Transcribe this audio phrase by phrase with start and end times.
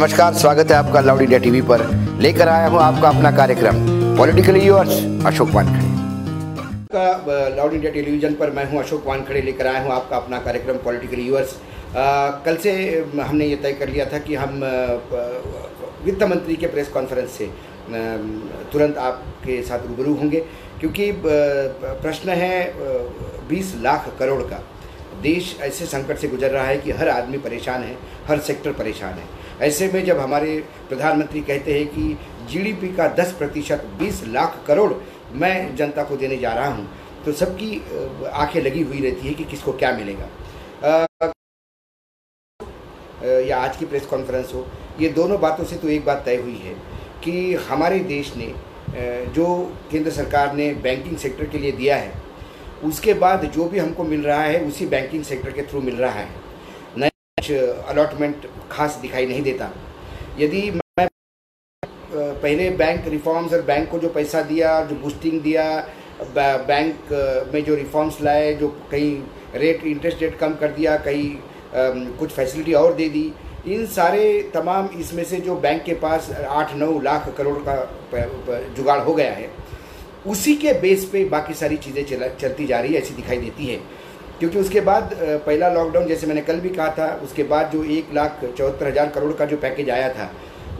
[0.00, 1.82] नमस्कार, स्वागत है आपका लाउड इंडिया टीवी पर।
[2.22, 3.76] लेकर आया हूँ आपका अपना कार्यक्रम,
[4.16, 4.90] पॉलिटिकली यूर्स
[5.26, 5.86] अशोक वानखड़े।
[6.92, 10.76] का लाउड इंडिया टेलीविज़न पर मैं हूँ अशोक वानखड़े, लेकर आया हूँ आपका अपना कार्यक्रम,
[10.84, 11.56] पॉलिटिकली यूर्स
[12.44, 12.72] कल से
[13.20, 14.60] हमने ये तय कर लिया था कि हम
[16.04, 17.50] वित्त मंत्री के प्रेस कॉन्फ्रेंस से
[18.72, 20.44] तुरंत आपके साथ रूबरू होंगे,
[20.80, 22.72] क्योंकि प्रश्न है
[23.48, 24.62] बीस लाख करोड़ का।
[25.22, 27.96] देश ऐसे संकट से गुजर रहा है कि हर आदमी परेशान है,
[28.28, 30.56] हर सेक्टर परेशान है। ऐसे में जब हमारे
[30.88, 32.16] प्रधानमंत्री कहते हैं कि
[32.50, 34.92] जीडीपी का 10 प्रतिशत, बीस लाख करोड़
[35.34, 36.88] मैं जनता को देने जा रहा हूँ
[37.24, 37.80] तो सबकी
[38.26, 40.28] आँखें लगी हुई रहती है कि किसको क्या मिलेगा।
[43.40, 44.66] या आज की प्रेस कॉन्फ्रेंस हो,
[45.00, 46.74] ये दोनों बातों से तो एक बात तय हुई है
[47.24, 48.52] कि हमारे देश ने
[49.34, 49.46] जो
[49.90, 52.12] केंद्र सरकार ने बैंकिंग सेक्टर के लिए दिया है,
[52.84, 56.12] उसके बाद जो भी हमको मिल रहा है, उसी बैंकिंग सेक्टर के थ्रू मिल रहा
[56.12, 56.28] है।
[57.38, 59.70] नए अलॉटमेंट खास दिखाई नहीं देता।
[60.38, 61.08] यदि मैं
[62.14, 65.64] पहले बैंक रिफॉर्म्स और बैंक को जो पैसा दिया, जो बूस्टिंग दिया
[66.68, 69.20] बैंक में जो रिफॉर्म्स लाए, जो कहीं
[69.56, 73.32] रेट इंटरेस्ट रेट कम कर दिया, कहीं कुछ फैसिलिटी और दे दी,
[73.66, 77.76] इन सारे तमाम इसमें से जो बैंक के पास आठ नौ लाख करोड़ का
[78.76, 79.50] जुगाड़ हो गया है,
[80.26, 82.04] उसी के बेस पे बाकी सारी चीज़ें
[82.38, 83.80] चलती जा रही है, ऐसी दिखाई देती है।
[84.40, 85.14] क्योंकि उसके बाद
[85.46, 89.08] पहला लॉकडाउन जैसे मैंने कल भी कहा था, उसके बाद जो एक लाख चौहत्तर हज़ार
[89.10, 90.30] करोड़ का जो पैकेज आया था,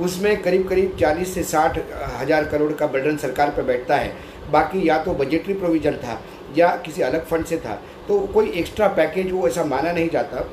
[0.00, 1.78] उसमें करीब करीब चालीस से साठ
[2.16, 4.12] हज़ार करोड़ का बर्डन सरकार पर बैठता है।
[4.52, 6.20] बाकी या तो बजटरी प्रोविज़न था,
[6.56, 7.74] या किसी अलग फंड से था।
[8.08, 10.44] तो कोई एक्स्ट्रा पैकेज वो ऐसा माना नहीं जाता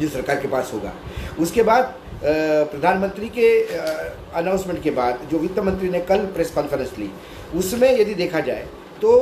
[0.00, 0.92] जो सरकार के पास होगा।
[1.40, 3.48] उसके बाद प्रधानमंत्री के
[4.34, 7.10] अनाउंसमेंट के बाद, जो वित्त मंत्री ने कल प्रेस कॉन्फ्रेंस ली,
[7.56, 8.66] उसमें यदि देखा जाए
[9.00, 9.12] तो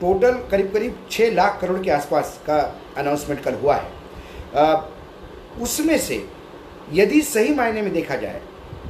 [0.00, 2.58] टोटल करीब करीब छः लाख करोड़ के आसपास का
[2.98, 4.76] अनाउंसमेंट कल हुआ है।
[5.62, 6.24] उसमें से
[6.92, 8.40] यदि सही मायने में देखा जाए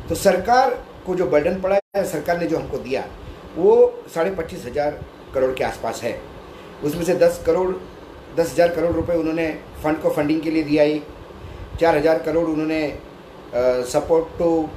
[0.08, 0.70] तो सरकार
[1.06, 3.04] को जो बर्डन पड़ा है, सरकार ने जो हमको दिया,
[3.56, 4.98] वो साढ़े पच्चीस हज़ार
[5.34, 6.18] करोड़ के आसपास है।
[6.84, 7.70] उसमें से दस करोड़,
[8.36, 9.48] दस हज़ार करोड़ रुपए उन्होंने
[9.82, 11.06] फंड को फंडिंग के लिए दिया एक
[11.80, 12.82] चार हज़ार करोड़ उन्होंने
[13.90, 14.68] support to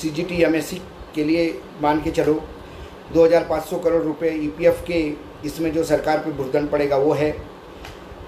[0.00, 0.80] C G T M S C
[1.14, 1.46] के लिए
[1.82, 2.34] मान के चलो।
[3.14, 5.00] 2500 करोड़ रुपए ईपीएफ के
[5.44, 7.34] इसमें जो सरकार पे भुगतान पड़ेगा वो है।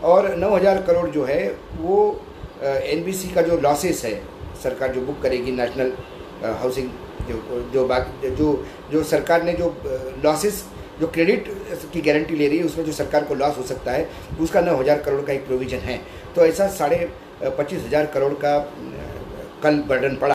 [0.04, 2.20] और 9000 करोड़ जो है, वो
[2.62, 4.14] एनबीसी का जो लॉसेस है,
[4.62, 5.92] सरकार जो बुक करेगी नेशनल
[6.44, 6.88] हाउसिंग
[7.28, 9.74] जो जो बाकी, जो जो सरकार ने जो
[10.24, 10.64] लॉसेस
[11.00, 11.48] जो क्रेडिट
[11.92, 14.08] की गारंटी ले रही है, उसमें जो सरकार को लॉस हो सकता है,
[14.40, 16.00] उसका नौ हज़ार करोड़ का एक प्रोविज़न है।
[16.36, 17.08] तो ऐसा साढ़े
[17.42, 18.58] पच्चीस हज़ार करोड़ का
[19.62, 20.34] कल बर्डन पड़ा।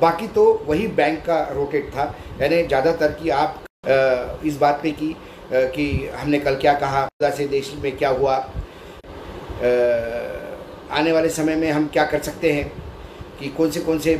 [0.00, 5.14] बाकी तो वही बैंक का रोटेट था। यानी ज़्यादातर कि आप इस बात पे की
[5.52, 8.34] कि हमने कल क्या कहा से देश में क्या हुआ।
[10.90, 12.70] आने वाले समय में हम क्या कर सकते हैं
[13.40, 14.16] कि कौन से कौन से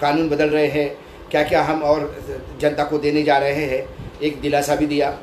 [0.00, 0.88] कानून बदल रहे हैं
[1.30, 2.14] क्या क्या हम और
[2.60, 3.82] जनता को देने जा रहे हैं,
[4.22, 5.16] एक दिलासा भी दिया।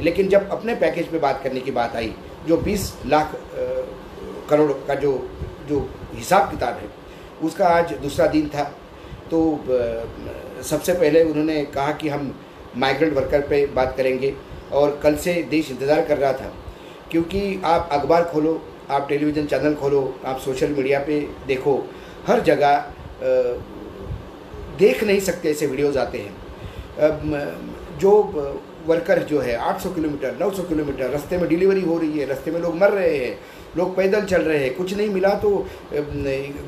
[0.00, 2.12] लेकिन जब अपने पैकेज पे बात करने की बात आई,
[2.48, 3.36] जो 20 लाख
[4.50, 5.12] करोड़ का जो
[5.68, 5.78] जो
[6.14, 6.88] हिसाब किताब है,
[7.42, 8.64] उसका आज दूसरा दिन था।
[9.30, 9.38] तो
[10.64, 12.28] सबसे पहले उन्होंने कहा कि हम
[12.76, 14.34] माइग्रेंट वर्कर पे बात करेंगे।
[14.72, 16.52] और कल से देश इंतज़ार कर रहा था,
[17.10, 18.60] क्योंकि आप अखबार खोलो,
[18.90, 21.76] आप टेलीविज़न चैनल खोलो, आप सोशल मीडिया पे देखो,
[22.26, 22.84] हर जगह
[24.78, 26.34] देख नहीं सकते ऐसे वीडियोज़ आते हैं।
[27.98, 28.10] जो
[28.86, 32.60] वर्कर जो है 800 किलोमीटर 900 किलोमीटर, रास्ते में डिलीवरी हो रही है, रास्ते में
[32.60, 33.38] लोग मर रहे हैं
[33.76, 35.50] लोग पैदल चल रहे हैं। कुछ नहीं मिला तो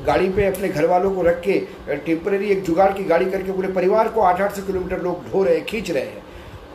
[0.05, 1.59] गाड़ी पे अपने घर वालों को रख के
[2.05, 5.43] टेम्परेरी एक जुगाड़ की गाड़ी करके पूरे परिवार को आठ आठ सौ किलोमीटर लोग ढो
[5.43, 6.23] रहे हैं, खींच रहे हैं।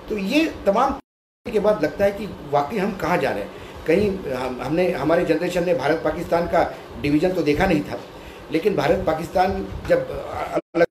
[0.09, 0.93] तो ये तमाम
[1.47, 3.51] के बाद लगता है कि वाकई हम कहाँ जा रहे हैं।
[3.87, 6.63] कहीं हम, हमने, हमारे जनरेशन ने भारत पाकिस्तान का
[7.03, 7.99] डिवीज़न तो देखा नहीं था।
[8.53, 10.09] लेकिन भारत पाकिस्तान जब
[10.75, 10.87] अलग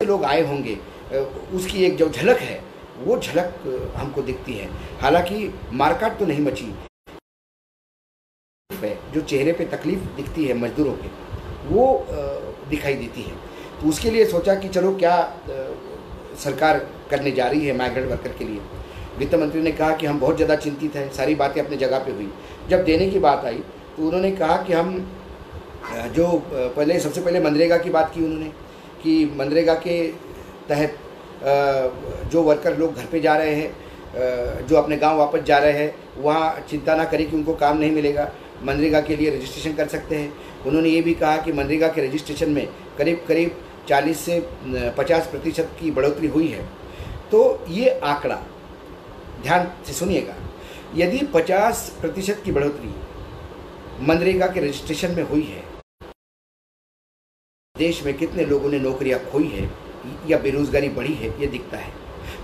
[0.00, 0.76] लोग आए होंगे
[1.54, 2.60] उसकी एक जो झलक है,
[2.98, 4.68] वो झलक हमको दिखती है।
[5.00, 6.72] हालाँकि मारकाट तो नहीं मची।
[8.72, 11.08] जो चेहरे पे तकलीफ़ दिखती है मजदूरों के,
[11.68, 12.06] वो
[12.70, 13.34] दिखाई देती है।
[13.80, 15.16] तो उसके लिए सोचा कि चलो क्या
[16.38, 16.78] सरकार
[17.10, 18.60] करने जा रही है माइग्रेंट वर्कर के लिए।
[19.18, 22.12] वित्त मंत्री ने कहा कि हम बहुत ज़्यादा चिंतित हैं, सारी बातें अपने जगह पे
[22.12, 22.28] हुई।
[22.70, 23.62] जब देने की बात आई
[23.96, 24.94] तो उन्होंने कहा कि हम
[26.14, 28.48] जो पहले, सबसे पहले मनरेगा की बात की उन्होंने,
[29.02, 30.02] कि मनरेगा के
[30.68, 30.96] तहत
[32.32, 35.94] जो वर्कर लोग घर पे जा रहे हैं जो अपने गाँव वापस जा रहे हैं,
[36.18, 38.30] वहाँ चिंता ना करें कि उनको काम नहीं मिलेगा।
[38.62, 40.32] मनरेगा के लिए रजिस्ट्रेशन कर सकते हैं।
[40.66, 42.66] उन्होंने ये भी कहा कि मनरेगा के रजिस्ट्रेशन में
[42.98, 43.56] करीब करीब
[43.88, 44.40] 40 से
[44.98, 46.64] 50 प्रतिशत की बढ़ोतरी हुई है।
[47.30, 48.36] तो ये आंकड़ा,
[49.42, 50.34] ध्यान से सुनिएगा।
[50.96, 52.94] यदि 50 प्रतिशत की बढ़ोतरी
[54.06, 55.62] मनरेगा के रजिस्ट्रेशन में हुई है,
[57.76, 59.68] देश में कितने लोगों ने नौकरियाँ खोई है
[60.28, 61.92] या बेरोज़गारी बढ़ी है, ये दिखता है।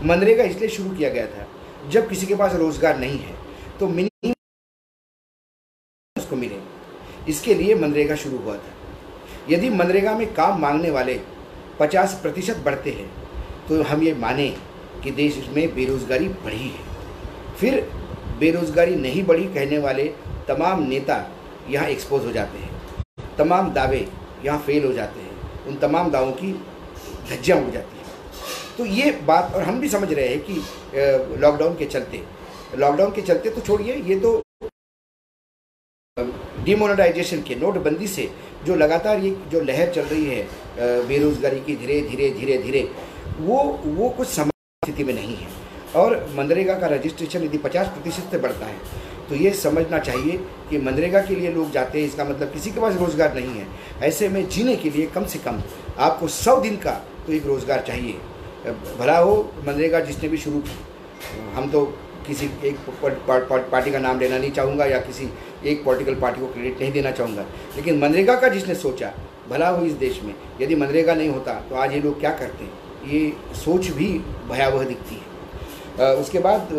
[0.04, 1.46] मनरेगा इसलिए शुरू किया गया था,
[1.88, 3.34] जब किसी के पास रोज़गार नहीं है
[3.80, 4.32] तो मिनिमम
[7.28, 8.74] इसके लिए मनरेगा शुरू हुआ था।
[9.50, 11.18] यदि मनरेगा में काम मांगने वाले
[11.80, 13.08] 50 प्रतिशत बढ़ते हैं
[13.68, 14.48] तो हम ये माने
[15.04, 16.84] कि देश में बेरोज़गारी बढ़ी है।
[17.60, 17.80] फिर
[18.40, 20.04] बेरोज़गारी नहीं बढ़ी कहने वाले
[20.48, 21.24] तमाम नेता
[21.70, 23.04] यहाँ एक्सपोज हो जाते हैं।
[23.38, 24.06] तमाम दावे
[24.44, 26.52] यहाँ फेल हो जाते हैं। उन तमाम दावों की
[27.30, 28.04] धज्जियाँ उड़ जाती हैं।
[28.76, 32.22] तो ये बात, और हम भी समझ रहे हैं कि लॉकडाउन के चलते
[32.74, 34.42] लॉकडाउन के चलते तो छोड़िए, ये तो
[36.16, 38.28] डिमोनेटाइजेशन के नोटबंदी से
[38.66, 42.80] जो लगातार ये जो लहर चल रही है बेरोजगारी की धीरे धीरे धीरे धीरे,
[43.40, 44.50] वो वो कुछ समय
[44.82, 45.48] स्थिति में नहीं है।
[45.96, 48.78] और मनरेगा का रजिस्ट्रेशन यदि 50 प्रतिशत से बढ़ता है
[49.28, 50.38] तो ये समझना चाहिए
[50.70, 53.66] कि मनरेगा के लिए लोग जाते हैं, इसका मतलब किसी के पास रोज़गार नहीं है।
[54.08, 55.62] ऐसे में जीने के लिए कम से कम
[55.98, 56.92] आपको सौ दिन का
[57.26, 58.18] तो एक रोज़गार चाहिए।
[58.98, 59.36] भला हो
[59.66, 60.62] मनरेगा जिसने भी शुरू,
[61.54, 61.84] हम तो
[62.26, 62.76] किसी एक
[63.28, 65.28] पार्टी का नाम लेना नहीं चाहूँगा या किसी
[65.66, 67.44] एक पॉलिटिकल पार्टी को क्रेडिट नहीं देना चाहूँगा।
[67.76, 69.12] लेकिन मनरेगा का जिसने सोचा,
[69.48, 72.64] भला हो इस देश में, यदि मनरेगा नहीं होता तो आज ये लोग क्या करते
[72.64, 72.72] हैं?
[73.06, 74.08] ये सोच भी
[74.48, 76.72] भयावह दिखती है। उसके बाद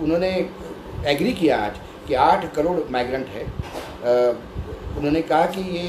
[0.00, 0.30] उन्होंने
[1.06, 1.76] एग्री किया आज
[2.08, 3.44] कि आठ करोड़ माइग्रेंट है।
[4.90, 5.88] उन्होंने कहा कि ये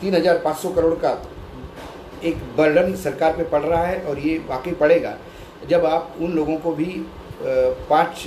[0.00, 1.10] तीन हज़ार पाँच सौ करोड़ का
[2.24, 5.16] एक बर्डन सरकार पे पड़ रहा है और ये वाकई पड़ेगा।
[5.68, 6.86] जब आप उन लोगों को भी
[7.42, 8.26] पाँच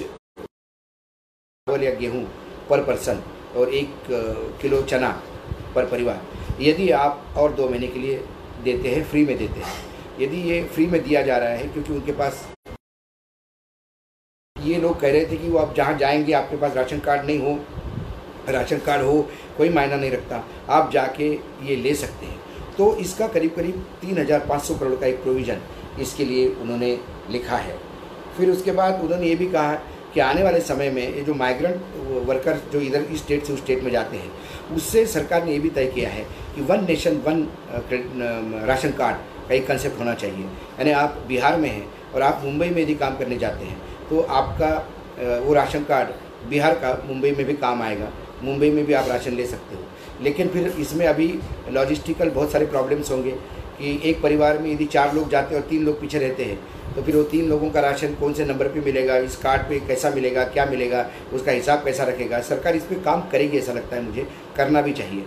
[1.68, 2.24] चावल या गेहूँ
[2.70, 3.22] पर पर्सन
[3.56, 4.08] और एक
[4.62, 5.10] किलो चना
[5.76, 6.22] पर परिवार।
[6.62, 8.24] यदि आप और दो महीने के लिए
[8.64, 9.74] देते हैं, फ्री में देते हैं।
[10.20, 12.48] यदि ये फ्री में दिया जा रहा है, क्योंकि उनके पास
[14.56, 17.40] ये लोग कह रहे थे कि वो आप जहाँ जाएँगे, आपके पास राशन कार्ड नहीं
[17.40, 17.60] हो,
[18.50, 19.22] राशन कार्ड हो,
[19.58, 21.32] कोई मायना नहीं रखता। आप जाके
[21.64, 22.42] ये ले सकते हैं।
[22.78, 25.62] तो इसका करीब करीब तीन हज़ार पाँच सौ करोड़ का एक प्रोविज़न
[26.02, 26.98] इसके लिए उन्होंने
[27.32, 27.78] लिखा है।
[28.38, 29.74] फिर उसके बाद उन्होंने ये भी कहा
[30.14, 33.60] कि आने वाले समय में ये जो माइग्रेंट वर्कर जो इधर इस स्टेट से उस
[33.60, 34.32] स्टेट में जाते हैं,
[34.76, 36.26] उससे सरकार ने ये भी तय किया है
[36.56, 37.48] कि one nation one
[38.68, 39.18] ration card
[39.48, 42.96] का एक कंसेप्ट होना चाहिए। यानी आप बिहार में हैं और आप मुंबई में यदि
[42.96, 43.78] काम करने जाते हैं
[44.10, 44.70] तो आपका
[45.46, 48.12] वो राशन कार्ड बिहार का मुंबई में भी काम आएगा,
[48.44, 51.28] मुंबई में भी आप राशन ले सकते हो। लेकिन फिर इसमें अभी
[51.72, 53.32] लॉजिस्टिकल बहुत सारे प्रॉब्लम्स होंगे
[53.78, 56.60] कि एक परिवार में यदि चार लोग जाते हैं और तीन लोग पीछे रहते हैं
[56.96, 59.80] तो फिर वो तीन लोगों का राशन कौन से नंबर पे मिलेगा, इस कार्ड पे
[59.88, 62.40] कैसा मिलेगा, क्या मिलेगा, उसका हिसाब कैसा रखेगा?
[62.42, 65.24] सरकार इस पर काम करेगी ऐसा लगता है मुझे, करना भी चाहिए।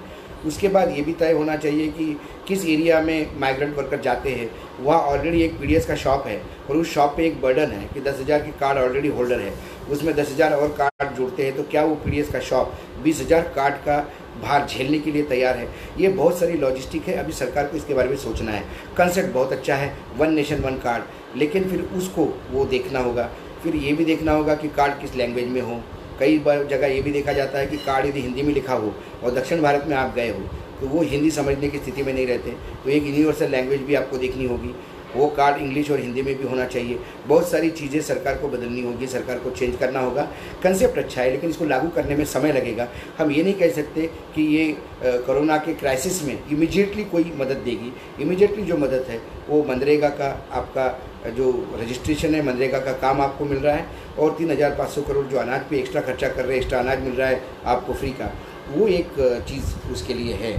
[0.46, 2.16] उसके बाद ये भी तय होना चाहिए कि
[2.48, 6.40] किस एरिया में माइग्रेंट वर्कर जाते हैं। वहाँ ऑलरेडी एक पीडीएस का शॉप है
[6.70, 9.52] और उस शॉप पर एक बर्डन है कि दस हज़ार की कार्ड ऑलरेडी होल्डर है।
[9.86, 12.72] उसमें दस हज़ार और कार्ड जुड़ते हैं तो क्या वो पी का शॉप
[13.02, 13.98] बीस हज़ार कार्ड का
[14.42, 15.68] भार झेलने के लिए तैयार है।
[15.98, 18.62] ये बहुत सारी लॉजिस्टिक है, अभी सरकार को इसके बारे में सोचना है।
[18.96, 23.28] कंसेप्ट बहुत अच्छा है वन नेशन वन कार्ड लेकिन फिर उसको वो देखना होगा।
[23.62, 25.80] फिर ये भी देखना होगा कि कार्ड किस लैंग्वेज में हो।
[26.20, 28.92] कई बार जगह ये भी देखा जाता है कि कार्ड यदि हिंदी में लिखा हो
[29.24, 30.40] और दक्षिण भारत में आप गए हो
[30.80, 32.50] तो वो हिंदी समझने की स्थिति में नहीं रहते।
[32.84, 34.74] तो एक यूनिवर्सल लैंग्वेज भी आपको देखनी होगी।
[35.16, 38.82] वो कार्ड इंग्लिश और हिंदी में भी होना चाहिए। बहुत सारी चीज़ें सरकार को बदलनी
[38.82, 40.22] होगी, सरकार को चेंज करना होगा।
[40.62, 44.06] कंसेप्ट अच्छा है, लेकिन इसको लागू करने में समय लगेगा। हम ये नहीं कह सकते
[44.34, 47.92] कि ये कोरोना के क्राइसिस में इमीडिएटली कोई मदद देगी।
[48.22, 50.86] इमीडिएटली जो मदद है, वो मनरेगा का आपका,
[51.28, 53.86] जो रजिस्ट्रेशन है, मनरेगा का काम आपको मिल रहा है
[54.18, 56.78] और तीन हज़ार पाँच सौ करोड़ जो अनाज पे एक्स्ट्रा खर्चा कर रहे हैं एक्स्ट्रा
[56.80, 58.32] अनाज मिल रहा है आपको फ्री का,
[58.68, 60.52] वो एक चीज़ उसके लिए है।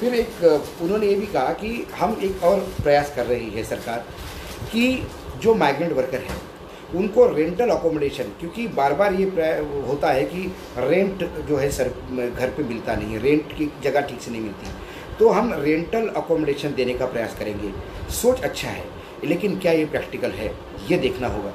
[0.00, 0.42] फिर एक,
[0.82, 4.04] उन्होंने ये भी कहा कि हम एक और प्रयास कर रही है सरकार
[4.72, 5.02] कि
[5.42, 6.40] जो माइग्रेंट वर्कर हैं,
[6.94, 9.24] उनको रेंटल अकोमोडेशन क्योंकि बार बार ये
[9.86, 11.88] होता है कि रेंट जो है सर,
[12.30, 14.66] घर पे मिलता नहीं है रेंट की जगह ठीक से नहीं मिलती।
[15.18, 17.72] तो हम रेंटल अकोमोडेशन देने का प्रयास करेंगे।
[18.14, 18.84] सोच अच्छा है,
[19.24, 20.52] लेकिन क्या ये प्रैक्टिकल है,
[20.90, 21.52] ये देखना होगा।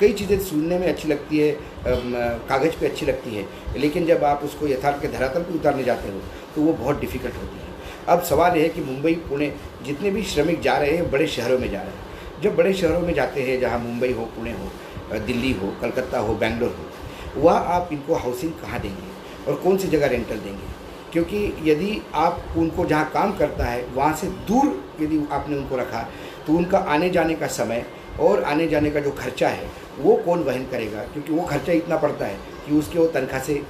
[0.00, 1.50] कई चीज़ें सुनने में अच्छी लगती है
[1.86, 6.08] कागज़ पे अच्छी लगती है, लेकिन जब आप उसको यथार्थ के धरातल पे उतारने जाते
[6.08, 6.20] हो
[6.54, 7.67] तो वो बहुत डिफ़िकल्ट होती है।
[8.08, 9.52] अब सवाल यह है कि मुंबई, पुणे
[9.84, 13.00] जितने भी श्रमिक जा रहे हैं, बड़े शहरों में जा रहे हैं। जब बड़े शहरों
[13.00, 17.64] में जाते हैं, जहाँ मुंबई हो, पुणे हो दिल्ली हो, कलकत्ता हो, बेंगलोर हो, वहाँ
[17.66, 20.76] आप इनको हाउसिंग कहाँ देंगे और कौन सी जगह रेंटल देंगे?
[21.12, 24.66] क्योंकि यदि आप उनको जहाँ काम करता है, वहाँ से दूर
[25.00, 26.08] यदि आपने उनको रखा
[26.46, 27.84] तो उनका आने जाने का समय
[28.20, 31.02] और आने जाने का जो खर्चा है, वो कौन वहन करेगा?
[31.02, 32.36] क्योंकि वो खर्चा इतना पड़ता है
[32.66, 33.62] कि उसके वो तनख्वाह से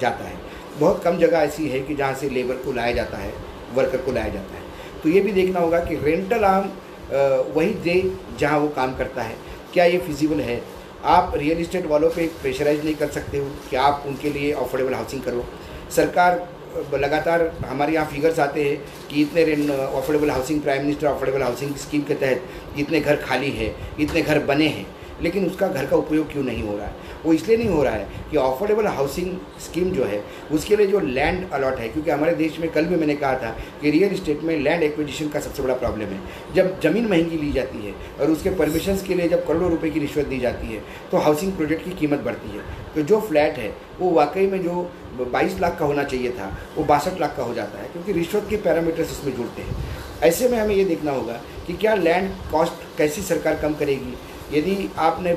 [0.00, 0.38] जाता है।
[0.78, 3.32] बहुत कम जगह ऐसी है कि जहाँ से लेबर को लाया जाता है।
[3.74, 4.62] वर्कर को लाया जाता है।
[5.02, 6.72] तो ये भी देखना होगा कि रेंटल आम
[7.10, 8.02] वही दे
[8.38, 9.34] जहाँ वो काम करता है।
[9.72, 10.60] क्या ये फिजिबल है?
[11.06, 14.94] आप रियल इस्टेट वालों पे प्रेशराइज नहीं कर सकते हो कि आप उनके लिए अफोर्डेबल
[14.94, 15.44] हाउसिंग करो।
[15.90, 16.48] सरकार
[16.94, 18.76] लगातार हमारे यहाँ फिगर्स आते हैं
[19.08, 19.42] कि इतने
[19.74, 24.38] affordable housing prime minister affordable housing scheme के तहत इतने घर खाली है, इतने घर
[24.44, 24.86] बने हैं।
[25.22, 27.08] लेकिन उसका घर का उपयोग क्यों नहीं हो रहा है?
[27.24, 30.22] वो इसलिए नहीं हो रहा है कि अफोर्डेबल हाउसिंग स्कीम जो है,
[30.52, 33.50] उसके लिए जो लैंड अलॉट है, क्योंकि हमारे देश में कल भी मैंने कहा था
[33.82, 36.20] कि रियल इस्टेट में लैंड एक्विजिशन का सबसे बड़ा प्रॉब्लम है।
[36.54, 40.00] जब ज़मीन महँगी ली जाती है और उसके परमिशन के लिए जब करोड़ों रुपये की
[40.00, 43.72] रिश्वत दी जाती है तो हाउसिंग प्रोजेक्ट की कीमत बढ़ती है। तो जो फ्लैट है,
[44.00, 44.90] वो वाकई में जो
[45.22, 48.46] बाईस लाख का होना चाहिए था, वो बासठ लाख का हो जाता है, क्योंकि रिश्वत
[48.50, 49.76] के पैरामीटर्स इसमें जुड़ते हैं।
[50.22, 54.14] ऐसे में हमें ये देखना होगा कि क्या लैंड कॉस्ट कैसी सरकार कम करेगी?
[54.52, 55.34] यदि आपने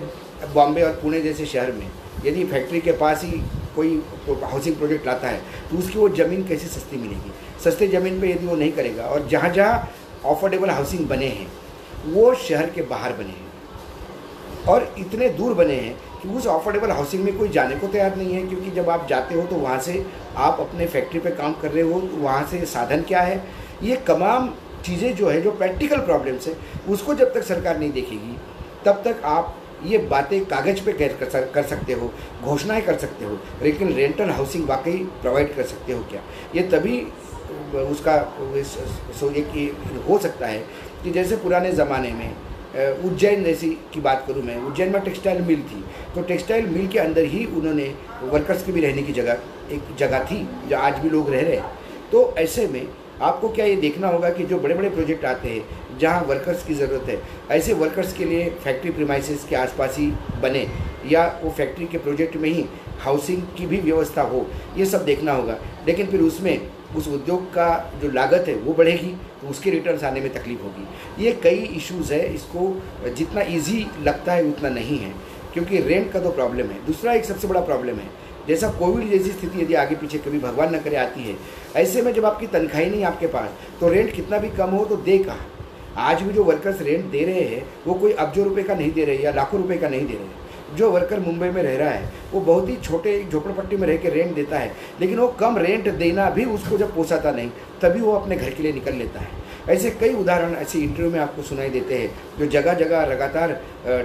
[0.53, 1.87] बॉम्बे और पुणे जैसे शहर में
[2.25, 3.41] यदि फैक्ट्री के पास ही
[3.75, 3.95] कोई
[4.43, 7.31] हाउसिंग प्रोजेक्ट लाता है तो उसकी वो ज़मीन कैसे सस्ती मिलेगी?
[7.63, 9.91] सस्ते ज़मीन पे यदि वो नहीं करेगा और जहाँ जहाँ
[10.25, 11.47] अफोर्डेबल हाउसिंग बने हैं,
[12.05, 13.51] वो शहर के बाहर बने हैं
[14.69, 18.33] और इतने दूर बने हैं कि उस अफोर्डेबल हाउसिंग में कोई जाने को तैयार नहीं
[18.33, 20.05] है, क्योंकि जब आप जाते हो तो वहाँ से
[20.37, 23.43] आप अपने फैक्ट्री पे काम कर रहे हो तो वहाँ से साधन क्या है?
[23.83, 24.53] ये तमाम
[24.85, 26.55] चीज़ें जो है, जो प्रैक्टिकल प्रॉब्लम्स है,
[26.89, 28.37] उसको जब तक सरकार नहीं देखेगी
[28.85, 32.11] तब तक आप ये बातें कागज़ पे कर, कर सकते हो
[32.43, 36.21] घोषणाएँ कर सकते हो लेकिन रेंटल हाउसिंग वाकई प्रोवाइड कर सकते हो क्या?
[36.55, 36.99] ये तभी
[37.75, 38.15] उसका
[39.19, 40.59] सो एक हो सकता है
[41.03, 42.35] कि जैसे पुराने ज़माने में
[43.05, 45.83] उज्जैन जैसी की बात करूँ मैं उज्जैन में टेक्सटाइल मिल थी
[46.15, 50.23] तो टेक्सटाइल मिल के अंदर ही उन्होंने वर्कर्स के भी रहने की जगह एक जगह
[50.23, 51.71] थी जो आज भी लोग रह रहे हैं।
[52.11, 52.87] तो ऐसे में
[53.21, 56.73] आपको क्या ये देखना होगा कि जो बड़े बड़े प्रोजेक्ट आते हैं जहाँ वर्कर्स की
[56.75, 60.07] ज़रूरत है, ऐसे वर्कर्स के लिए फैक्ट्री प्रीमाइसिस के आसपास ही
[60.41, 60.67] बने,
[61.07, 62.65] या वो फैक्ट्री के प्रोजेक्ट में ही
[62.99, 64.45] हाउसिंग की भी व्यवस्था हो,
[64.77, 65.57] ये सब देखना होगा।
[65.87, 67.67] लेकिन फिर उसमें उस उद्योग का
[68.01, 72.13] जो लागत है, वो बढ़ेगी तो उसके रिटर्न आने में तकलीफ़ होगी। ये कई इश्यूज़
[72.13, 75.13] है, इसको जितना ईजी लगता है, उतना नहीं है,
[75.53, 78.09] क्योंकि रेंट का तो प्रॉब्लम है। दूसरा एक सबसे बड़ा प्रॉब्लम है,
[78.47, 81.35] जैसा कोविड जैसी स्थिति यदि आगे पीछे कभी भगवान न करे आती है,
[81.75, 84.95] ऐसे में जब आपकी तनख्वाही नहीं आपके पास तो रेंट कितना भी कम हो तो
[84.97, 85.47] दे कहाँ?
[85.97, 89.05] आज भी जो वर्कर्स रेंट दे रहे हैं, वो कोई अब्जों रुपये का नहीं दे
[89.05, 90.41] रहे या लाखों रुपये का नहीं दे रहे
[90.77, 94.09] जो वर्कर मुंबई में रह रहा है, वो बहुत ही छोटे झोपड़पट्टी में रह के
[94.09, 94.71] रेंट देता है,
[95.01, 97.49] लेकिन वो कम रेंट देना भी उसको जब पोसाता नहीं,
[97.81, 101.19] तभी वो अपने घर के लिए निकल लेता है। ऐसे कई उदाहरण ऐसे इंटरव्यू में
[101.19, 102.09] आपको सुनाई देते हैं,
[102.39, 103.53] जो जगह जगह लगातार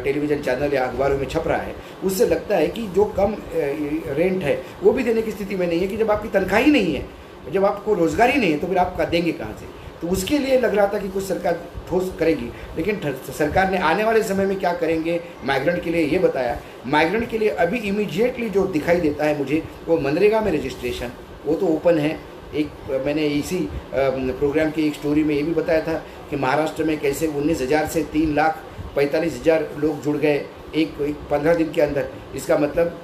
[0.04, 4.42] टेलीविज़न चैनल या अखबारों में छप रहा है, उससे लगता है कि जो कम रेंट
[4.42, 7.04] है, वो भी देने की स्थिति में नहीं है कि जब आपकी तनख्वाह नहीं है,
[7.52, 9.66] जब आपको रोज़गार ही नहीं है तो फिर आप देंगे कहाँ से?
[10.02, 14.04] तो उसके लिए लग रहा था कि कुछ सरकार ठोस करेगी। लेकिन सरकार ने आने
[14.04, 15.20] वाले समय में क्या करेंगे?
[15.44, 19.62] माइग्रेंट के लिए ये बताया। माइग्रेंट के लिए अभी इमीडिएटली जो दिखाई देता है मुझे,
[19.88, 21.12] वो मनरेगा में रजिस्ट्रेशन
[21.46, 22.18] वो तो ओपन है।
[22.50, 22.68] एक,
[23.04, 23.58] मैंने इसी
[23.94, 25.94] प्रोग्राम की एक स्टोरी में ये भी बताया था
[26.30, 28.62] कि महाराष्ट्र में कैसे उन्नीस हज़ार से तीन लाख
[28.96, 30.36] पैंतालीस हज़ार लोग जुड़ गए
[30.76, 33.00] एक एक पंद्रह दिन के अंदर। इसका मतलब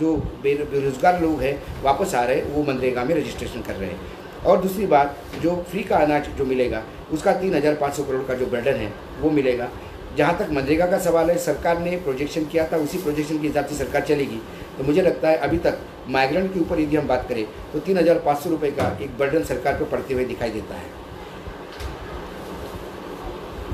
[0.00, 4.00] जो बेरोज़गार लोग हैं, वापस आ रहे हैं, वो मनरेगा में रजिस्ट्रेशन कर रहे हैं।
[4.46, 6.82] और दूसरी बात जो फ्री का अनाज जो मिलेगा
[7.12, 9.68] उसका तीन हज़ार पाँच सौ करोड़ का जो बर्डन है वो मिलेगा।
[10.16, 13.66] जहाँ तक मनरेगा का सवाल है सरकार ने प्रोजेक्शन किया था उसी प्रोजेक्शन के हिसाब
[13.66, 14.40] से सरकार चलेगी।
[14.78, 15.78] तो मुझे लगता है अभी तक
[16.10, 19.18] माइग्रेंट के ऊपर यदि हम बात करें तो तीन हज़ार पाँच सौ रुपये का एक
[19.18, 20.98] बर्डन सरकार पर पड़ते हुए दिखाई देता है।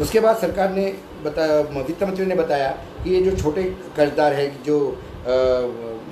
[0.01, 0.93] उसके बाद सरकार ने
[1.25, 2.69] बताया वित्त मंत्री ने बताया
[3.05, 3.63] कि ये जो छोटे
[3.97, 5.35] कर्जदार है जो आ,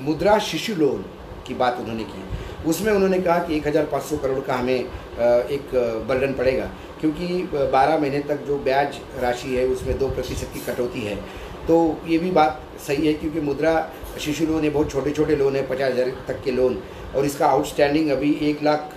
[0.05, 1.05] मुद्रा शिशु लोन
[1.47, 2.23] की बात उन्होंने की
[2.67, 5.75] उसमें उन्होंने कहा कि एक हज़ार पाँच सौ करोड़ का हमें एक
[6.09, 7.27] बर्डन पड़ेगा। क्योंकि
[7.73, 11.17] बारह महीने तक जो ब्याज राशि है, उसमें दो प्रतिशत की कटौती है।
[11.67, 13.73] तो ये भी बात सही है क्योंकि मुद्रा
[14.21, 16.83] शिशु लोन है, बहुत छोटे छोटे लोन है, पचास हज़ार तक के लोन।
[17.17, 18.95] और इसका आउटस्टैंडिंग अभी एक लाख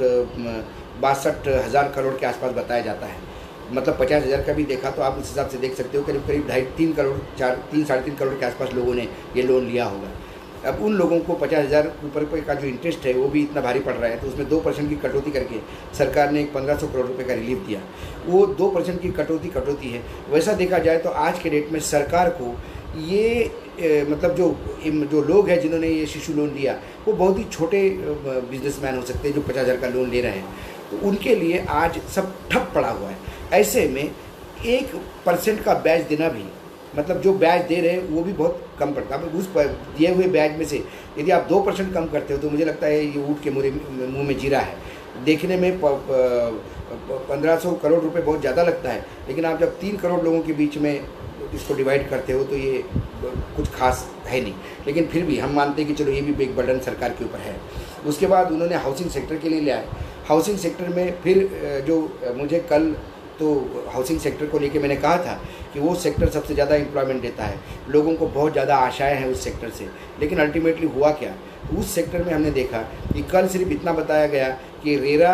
[1.02, 3.26] बासठ हज़ार करोड़ के आसपास बताया जाता है।
[3.72, 6.26] मतलब पचास हज़ार का भी देखा तो आप उस हिसाब से देख सकते हो करीब
[6.28, 9.66] करीब ढाई, तीन करोड़, चार, तीन, साढ़े तीन करोड़ के आसपास लोगों ने ये लोन
[9.66, 10.10] लिया होगा।
[10.68, 13.80] अब उन लोगों को पचास हज़ार ऊपर का जो इंटरेस्ट है वो भी इतना भारी
[13.82, 15.60] पड़ रहा है तो उसमें दो परसेंट की कटौती करके
[15.98, 17.82] सरकार ने एक पंद्रह सौ करोड़ रुपये का रिलीफ दिया।
[18.26, 21.80] वो दो परसेंट की कटौती कटौती है। वैसा देखा जाए तो आज के डेट में
[21.82, 22.56] सरकार को
[23.00, 24.46] ये ए, मतलब जो
[24.84, 26.74] जो लोग हैं जिन्होंने ये शिशु लोन लिया
[27.08, 27.90] वो बहुत ही छोटे
[28.52, 30.56] बिजनेसमैन हो सकते हैं जो पचास हज़ार का लोन ले रहे हैं।
[30.92, 33.18] तो उनके लिए आज सब ठप पड़ा हुआ है।
[33.54, 34.96] ऐसे में एक
[35.26, 36.44] परसेंट का ब्याज देना भी
[36.98, 40.28] मतलब जो ब्याज दे रहे हैं, वो भी बहुत कम पड़ता है। उस दिए हुए
[40.28, 40.84] ब्याज में से
[41.18, 43.72] यदि आप दो परसेंट कम करते हो तो मुझे लगता है ये ऊँट के मुरे,
[43.72, 44.76] मुँह में जीरा है।
[45.26, 50.22] देखने में पंद्रह सौ करोड़ रुपए बहुत ज़्यादा लगता है, लेकिन आप जब तीन करोड़
[50.22, 50.94] लोगों के बीच में
[51.54, 52.84] इसको डिवाइड करते हो तो ये
[53.24, 54.54] कुछ खास है नहीं।
[54.88, 57.40] लेकिन फिर भी हम मानते हैं कि चलो ये भी एक बर्डन सरकार के ऊपर
[57.40, 57.56] है।
[58.08, 62.00] उसके बाद उन्होंने हाउसिंग सेक्टर के लिए लिया है हाउसिंग सेक्टर में फिर जो
[62.38, 62.94] मुझे कल
[63.40, 63.54] तो
[63.94, 65.40] हाउसिंग सेक्टर को लेके मैंने कहा था
[65.74, 67.58] कि वो सेक्टर सबसे ज़्यादा एम्प्लॉयमेंट देता है।
[67.90, 69.88] लोगों को बहुत ज़्यादा आशाएँ हैं उस सेक्टर से।
[70.20, 71.34] लेकिन अल्टीमेटली हुआ क्या?
[71.80, 72.82] उस सेक्टर में हमने देखा
[73.14, 74.50] कि कल सिर्फ़ इतना बताया गया
[74.84, 75.34] कि रेरा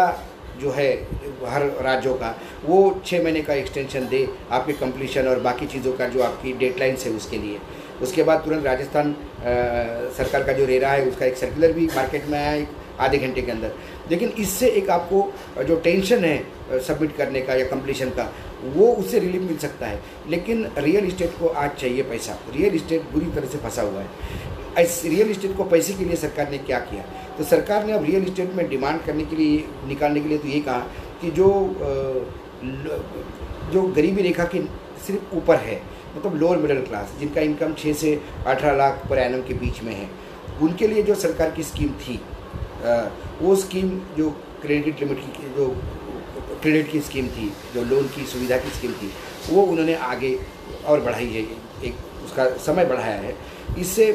[0.61, 0.91] जो है
[1.45, 6.07] हर राज्यों का, वो छः महीने का एक्सटेंशन दे आपके कंप्लीशन और बाकी चीज़ों का
[6.07, 7.57] जो आपकी डेडलाइंस है उसके लिए।
[8.01, 9.15] उसके बाद तुरंत राजस्थान
[10.17, 12.65] सरकार का जो रेरा है उसका एक सर्कुलर भी मार्केट में आया
[12.99, 13.71] आधे घंटे के अंदर।
[14.11, 18.31] लेकिन इससे एक आपको जो टेंशन है सबमिट करने का या कंप्लीशन का,
[18.65, 23.11] वो उससे रिलीफ मिल सकता है। लेकिन रियल इस्टेट को आज चाहिए पैसा। रियल इस्टेट
[23.11, 26.57] बुरी तरह से फंसा हुआ है। इस रियल इस्टेट को पैसे के लिए सरकार ने
[26.59, 27.03] क्या किया?
[27.37, 30.47] तो सरकार ने अब रियल इस्टेट में डिमांड करने के लिए, निकालने के लिए तो
[30.47, 30.79] ये कहा
[31.21, 31.49] कि जो
[33.73, 34.61] जो गरीबी रेखा के
[35.05, 35.81] सिर्फ़ ऊपर है
[36.15, 39.93] मतलब लोअर मिडिल क्लास जिनका इनकम छः से अठारह लाख पर एनम के बीच में
[39.93, 40.09] है,
[40.61, 42.19] उनके लिए जो सरकार की स्कीम थी
[43.41, 44.29] वो स्कीम जो
[44.61, 45.67] क्रेडिट लिमिट की, जो
[46.61, 49.11] क्रेडिट की स्कीम थी, जो लोन की सुविधा की स्कीम थी,
[49.49, 50.37] वो उन्होंने आगे
[50.85, 51.41] और बढ़ाई है,
[51.87, 53.35] एक उसका समय बढ़ाया है।
[53.79, 54.11] इससे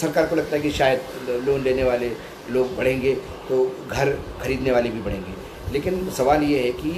[0.00, 2.10] सरकार को लगता है कि शायद लोन लेने वाले
[2.50, 3.14] लोग बढ़ेंगे
[3.48, 4.10] तो घर
[4.42, 5.34] खरीदने वाले भी बढ़ेंगे।
[5.72, 6.90] लेकिन सवाल ये है कि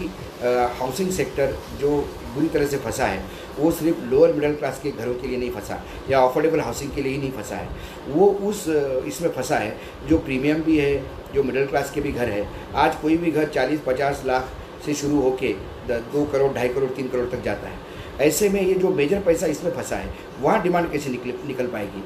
[0.78, 1.90] हाउसिंग सेक्टर जो
[2.34, 3.22] बुरी तरह से फंसा है
[3.58, 5.80] वो सिर्फ़ लोअर मिडिल क्लास के घरों के लिए नहीं फंसा
[6.10, 7.68] या अफोर्डेबल हाउसिंग के लिए ही नहीं फंसा है।
[8.08, 8.66] वो उस
[9.06, 9.76] इसमें फंसा है,
[10.08, 10.96] जो प्रीमियम भी है,
[11.34, 14.48] जो मिडिल क्लास के भी घर है। आज कोई भी घर चालीस, पचास लाख
[14.86, 15.52] से शुरू होके
[15.90, 17.83] दो करोड़, ढाई करोड़, तीन करोड़ तक जाता है।
[18.20, 22.02] ऐसे में ये जो मेजर पैसा इसमें फंसा है, वहाँ डिमांड कैसे निकल निकल पाएगी?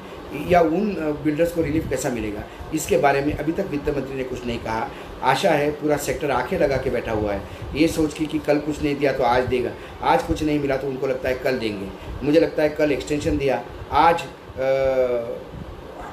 [0.53, 2.43] या उन बिल्डर्स को रिलीफ कैसा मिलेगा?
[2.73, 4.87] इसके बारे में अभी तक वित्त मंत्री ने कुछ नहीं कहा।
[5.23, 7.41] आशा है पूरा सेक्टर आँखें लगा के बैठा हुआ है।
[7.75, 9.71] ये सोच के कि कल कुछ नहीं दिया तो आज देगा।
[10.03, 11.87] आज कुछ नहीं मिला तो उनको लगता है कल देंगे।
[12.23, 14.23] मुझे लगता है कल एक्सटेंशन दिया। आज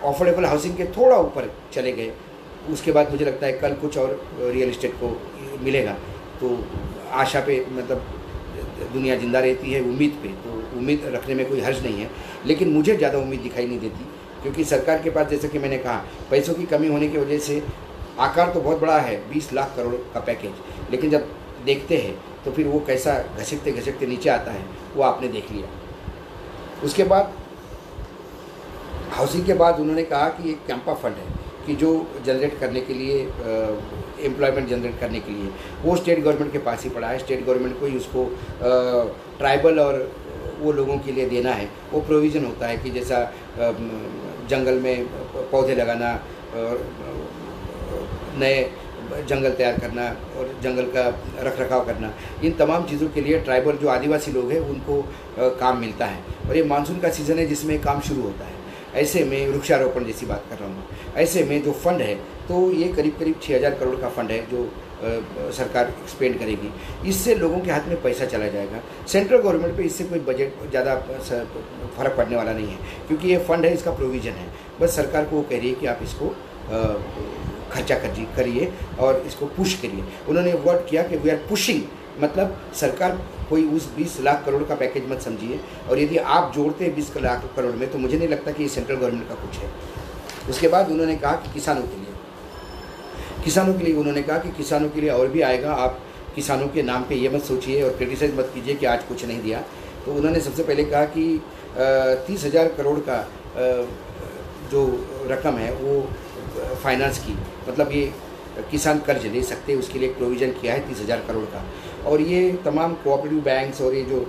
[0.04, 2.12] अफोर्डेबल हाउसिंग के थोड़ा ऊपर चले गए।
[2.70, 5.16] उसके बाद मुझे लगता है कल कुछ और रियल इस्टेट को
[5.62, 5.92] मिलेगा।
[6.40, 6.58] तो
[7.12, 8.15] आशा पे मतलब
[8.92, 12.10] दुनिया ज़िंदा रहती है उम्मीद पे तो उम्मीद रखने में कोई हर्ज नहीं है।
[12.46, 14.04] लेकिन मुझे ज़्यादा उम्मीद दिखाई नहीं देती,
[14.42, 17.62] क्योंकि सरकार के पास, जैसे कि मैंने कहा, पैसों की कमी होने की वजह से
[18.20, 21.28] आकार तो बहुत बड़ा है, बीस लाख करोड़ का पैकेज। लेकिन जब
[21.64, 22.14] देखते हैं
[22.44, 24.64] तो फिर वो कैसा घसकते घसकते नीचे आता है,
[24.96, 25.68] वो आपने देख लिया।
[26.84, 27.32] उसके बाद,
[29.12, 31.26] हाउसिंग के बाद उन्होंने कहा कि एक कैंपा फंड है,
[31.66, 31.90] कि जो
[32.26, 33.22] जनरेट करने के लिए
[34.26, 35.50] एम्प्लॉयमेंट जनरेट करने के लिए।
[35.82, 38.24] वो स्टेट गवर्नमेंट के पास ही पड़ा है। स्टेट गवर्नमेंट को ही उसको
[39.38, 40.00] ट्राइबल और
[40.60, 43.20] वो लोगों के लिए देना है। वो प्रोविज़न होता है कि जैसा
[44.50, 45.06] जंगल में
[45.52, 46.18] पौधे लगाना
[48.38, 48.68] नए
[49.28, 50.04] जंगल तैयार करना
[50.38, 51.02] और जंगल का
[51.42, 52.12] रख रखाव करना।
[52.44, 55.02] इन तमाम चीज़ों के लिए ट्राइबल जो आदिवासी लोग हैं, उनको
[55.60, 58.54] काम मिलता है। और ये मानसून का सीज़न है जिसमें काम शुरू होता है।
[58.96, 62.14] ऐसे में वृक्षारोपण जैसी बात कर रहा हूँ। ऐसे में जो फंड है
[62.48, 64.64] तो ये करीब करीब छः हज़ार करोड़ का फंड है जो
[64.96, 66.70] आ, सरकार एक्सपेंड करेगी।
[67.08, 70.94] इससे लोगों के हाथ में पैसा चला जाएगा। सेंट्रल गवर्नमेंट पे इससे कोई बजट ज़्यादा
[70.96, 72.78] फ़र्क पड़ने वाला नहीं है
[73.08, 74.46] क्योंकि ये फंड है इसका प्रोविज़न है।
[74.80, 76.82] बस सरकार को वो कह रही है कि आप इसको आ,
[77.70, 77.94] खर्चा
[78.36, 81.82] करिए और इसको पुश करिए। उन्होंने वर्ड किया कि वी आर पुशिंग
[82.20, 86.84] मतलब सरकार कोई उस 20 लाख करोड़ का पैकेज मत समझिए। और यदि आप जोड़ते
[86.84, 89.58] हैं बीस लाख करोड़ में तो मुझे नहीं लगता कि ये सेंट्रल गवर्नमेंट का कुछ
[89.58, 89.70] है।
[90.50, 92.05] उसके बाद उन्होंने कहा कि किसानों के लिए।
[93.46, 95.98] किसानों के लिए उन्होंने कहा कि किसानों के लिए और भी आएगा। आप
[96.34, 99.42] किसानों के नाम पे ये मत सोचिए और क्रिटिसाइज मत कीजिए कि आज कुछ नहीं
[99.42, 99.60] दिया।
[100.06, 101.24] तो उन्होंने सबसे पहले कहा कि
[102.26, 103.18] तीस हज़ार करोड़ का
[104.70, 104.82] जो
[105.30, 106.00] रकम है वो
[106.82, 107.36] फाइनेंस की।
[107.68, 108.12] मतलब ये
[108.70, 111.64] किसान कर्ज ले सकते हैं, उसके लिए प्रोविज़न किया है तीस हज़ार करोड़ का।
[112.10, 114.20] और ये तमाम कोऑपरेटिव बैंक्स और ये जो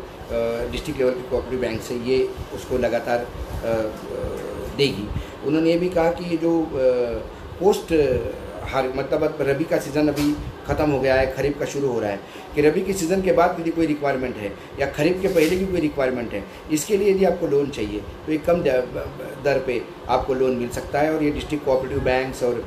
[0.71, 2.17] डिस्ट्रिक्ट लेवल के कोऑपरेटिव बैंक्स हैं, ये
[2.55, 3.27] उसको लगातार
[4.77, 5.07] देगी।
[5.47, 6.59] उन्होंने ये भी कहा कि ये जो
[7.59, 7.93] पोस्ट
[8.69, 10.33] हर मतलब रबी का सीज़न अभी
[10.67, 13.31] ख़त्म हो गया है, खरीफ का शुरू हो रहा है। कि रबी के सीज़न के
[13.31, 17.11] बाद यदि कोई रिक्वायरमेंट है, या खरीफ के पहले की कोई रिक्वायरमेंट है, इसके लिए
[17.11, 18.61] यदि आपको लोन चाहिए तो एक कम
[19.43, 22.63] दर पे आपको लोन मिल सकता है। और ये डिस्ट्रिक्ट कोऑपरेटिव बैंक्स और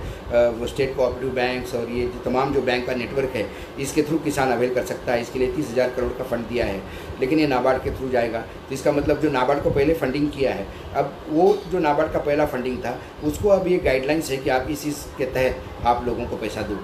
[0.68, 3.46] स्टेट कोऑपरेटिव बैंक्स और ये तमाम जो बैंक का नेटवर्क है,
[3.80, 6.66] इसके थ्रू किसान अवेल कर सकता है। इसके लिए तीस हज़ार करोड़ का फंड दिया
[6.66, 6.80] है।
[7.20, 10.52] लेकिन ये नाबार्ड के थ्रू जाएगा। तो इसका मतलब जो नाबार्ड को पहले फंडिंग किया
[10.54, 14.50] है, अब वो जो नाबार्ड का पहला फंडिंग था, उसको अब ये गाइडलाइंस है कि
[14.50, 16.78] आप इस चीज़ के तहत आप लोगों को पैसा दो।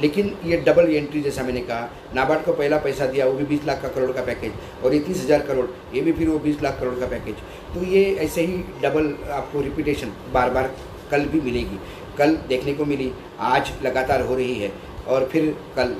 [0.00, 3.64] लेकिन ये डबल एंट्री जैसा मैंने कहा, नाबार्ड को पहला पैसा दिया, वो भी बीस
[3.66, 4.52] लाख का करोड़ का पैकेज
[4.84, 7.34] और ये तीस हज़ार करोड़, ये भी फिर वो बीस लाख करोड़ का पैकेज
[7.74, 10.70] तो ये ऐसे ही डबल आपको रिपीटेशन बार बार
[11.10, 11.78] कल भी मिलेगी।
[12.18, 14.72] कल देखने को मिली, आज लगातार हो रही है
[15.06, 15.96] और फिर कल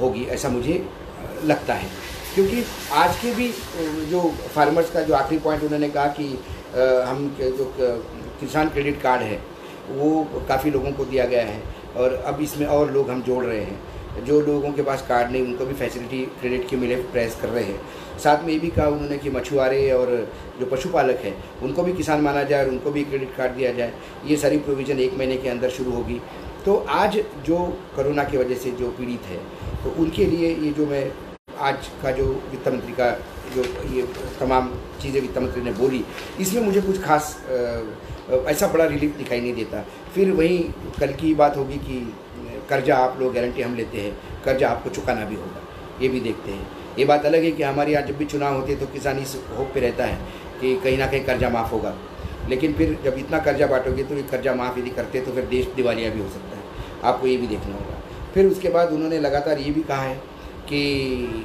[0.00, 0.84] होगी, ऐसा मुझे
[1.44, 1.88] लगता है।
[2.34, 2.62] क्योंकि
[2.94, 3.48] आज के भी
[4.10, 4.20] जो
[4.54, 6.26] फार्मर्स का जो आखिरी पॉइंट उन्होंने कहा कि
[7.06, 7.72] हम जो
[8.40, 9.38] किसान क्रेडिट कार्ड है,
[9.90, 11.62] वो काफ़ी लोगों को दिया गया है।
[11.96, 15.42] और अब इसमें और लोग हम जोड़ रहे हैं। जो लोगों के पास कार्ड नहीं,
[15.42, 17.80] उनको भी फैसिलिटी क्रेडिट के मिले प्रेस कर रहे हैं।
[18.18, 20.10] साथ में ये भी कहा उन्होंने कि मछुआरे और
[20.60, 23.92] जो पशुपालक हैं, उनको भी किसान माना जाए और उनको भी क्रेडिट कार्ड दिया जाए।
[24.26, 26.20] ये सारी प्रोविज़न एक महीने के अंदर शुरू होगी।
[26.64, 27.58] तो आज जो
[27.96, 29.38] कोरोना की वजह से जो पीड़ित है
[29.84, 31.04] तो उनके लिए ये जो मैं
[31.60, 33.10] आज का जो वित्त मंत्री का
[33.54, 33.62] जो
[33.94, 34.02] ये
[34.40, 34.68] तमाम
[35.02, 36.04] चीज़ें वित्त मंत्री ने बोली,
[36.40, 37.36] इसमें मुझे कुछ खास
[38.48, 40.58] ऐसा बड़ा रिलीफ दिखाई नहीं देता। फिर वही
[41.00, 41.98] कल की बात होगी कि
[42.70, 44.12] कर्जा आप लोग गारंटी हम लेते हैं,
[44.44, 45.62] कर्जा आपको चुकाना भी होगा,
[46.02, 46.66] ये भी देखते हैं।
[46.98, 49.36] ये बात अलग है कि हमारे यहाँ जब भी चुनाव होते हैं तो किसान इस
[49.58, 50.18] होप पे रहता है
[50.60, 51.94] कि कहीं ना कहीं कर्जा माफ़ होगा।
[52.48, 55.66] लेकिन फिर जब इतना कर्जा बांटोगे तो ये कर्जा माफ़ यदि करते तो फिर देश
[55.76, 56.62] दिवालिया भी हो सकता है।
[57.04, 57.98] आपको ये भी देखना होगा।
[58.34, 60.18] फिर उसके बाद उन्होंने लगातार ये भी कहा है
[60.70, 61.44] कि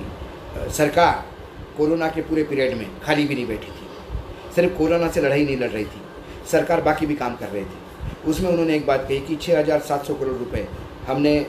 [0.73, 1.23] सरकार
[1.77, 5.57] कोरोना के पूरे पीरियड में खाली भी नहीं बैठी थी। सिर्फ़ कोरोना से लड़ाई नहीं
[5.57, 6.01] लड़ रही थी।
[6.51, 9.79] सरकार बाकी भी काम कर रही थी। उसमें उन्होंने एक बात कही कि छः हज़ार
[9.81, 10.67] सात सौ करोड़ रुपए
[11.07, 11.39] हमने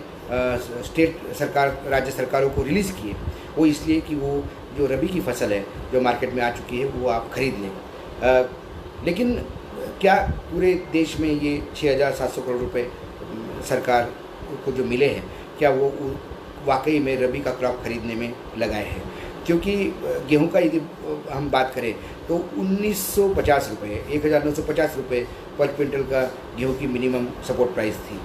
[0.85, 3.15] स्टेट सरकार, राज्य सरकारों को रिलीज़ किए।
[3.57, 4.43] वो इसलिए कि वो
[4.77, 7.71] जो रबी की फ़सल है, जो मार्केट में आ चुकी है, वो आप खरीद लें।
[9.07, 9.35] लेकिन
[10.01, 10.15] क्या
[10.51, 12.89] पूरे देश में ये छः हज़ार सात सौ करोड़ रुपए
[13.69, 14.11] सरकार
[14.65, 15.25] को जो मिले हैं,
[15.59, 15.93] क्या वो
[16.67, 19.03] वाकई में रबी का क्रॉप खरीदने में लगाए हैं।
[19.47, 19.75] क्योंकि
[20.29, 20.81] गेहूँ का यदि
[21.33, 21.93] हम बात करें
[22.29, 25.27] तो उन्नीस सौ पचास रुपये एक हज़ार नौ सौ पचास रुपये
[25.59, 26.23] पर क्विंटल का
[26.59, 28.19] गेहूँ की मिनिमम सपोर्ट प्राइस थी।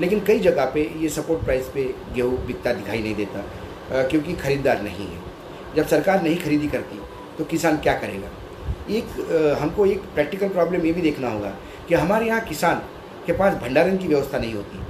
[0.00, 4.82] लेकिन कई जगह पे ये सपोर्ट प्राइस पे गेहूँ बिकता दिखाई नहीं देता क्योंकि ख़रीदार
[4.82, 5.20] नहीं है।
[5.76, 7.00] जब सरकार नहीं खरीदी करती
[7.38, 8.28] तो किसान क्या करेगा?
[8.90, 11.54] एक हमको एक प्रैक्टिकल प्रॉब्लम ये भी देखना होगा
[11.88, 12.82] कि हमारे यहाँ किसान
[13.26, 14.80] के पास भंडारण की व्यवस्था नहीं होती।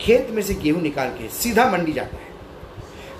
[0.00, 2.28] खेत में से गेहूँ निकाल के सीधा मंडी जाता है।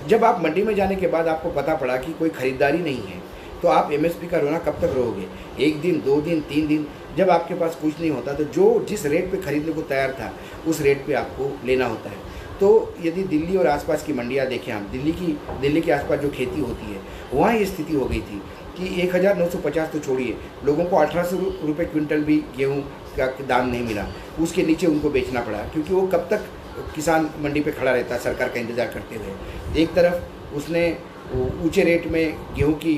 [0.09, 3.19] जब आप मंडी में जाने के बाद आपको पता पड़ा कि कोई ख़रीदारी नहीं है
[3.63, 5.27] तो आप एमएसपी का रोना कब तक रहोगे
[5.65, 6.87] एक दिन, दो दिन, तीन दिन?
[7.17, 10.33] जब आपके पास कुछ नहीं होता तो जो जिस रेट पे खरीदने को तैयार था,
[10.67, 12.29] उस रेट पे आपको लेना होता है।
[12.61, 15.27] तो यदि दिल्ली और आसपास की मंडियाँ देखें हम दिल्ली की,
[15.61, 17.01] दिल्ली के आसपास जो खेती होती है,
[17.33, 18.41] वहाँ ये स्थिति हो गई थी
[18.77, 22.37] कि एक हज़ार नौ सौ पचास तो छोड़िए, लोगों को अठारह सौ रुपये क्विंटल भी
[22.57, 22.81] गेहूँ
[23.17, 24.07] का दाम नहीं मिला।
[24.43, 26.45] उसके नीचे उनको बेचना पड़ा, क्योंकि वो कब तक
[26.95, 30.85] किसान मंडी पे खड़ा रहता है, सरकार का इंतज़ार करते हुए। एक तरफ़ उसने
[31.65, 32.97] ऊँचे रेट में गेहूँ की,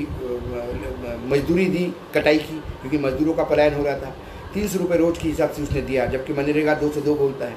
[1.27, 4.15] मजदूरी दी, कटाई की, क्योंकि मजदूरों का पलायन हो रहा था।
[4.53, 7.45] तीन सौ रुपये रोज के हिसाब से उसने दिया, जबकि मनरेगा दो सौ दो बोलता
[7.45, 7.55] है।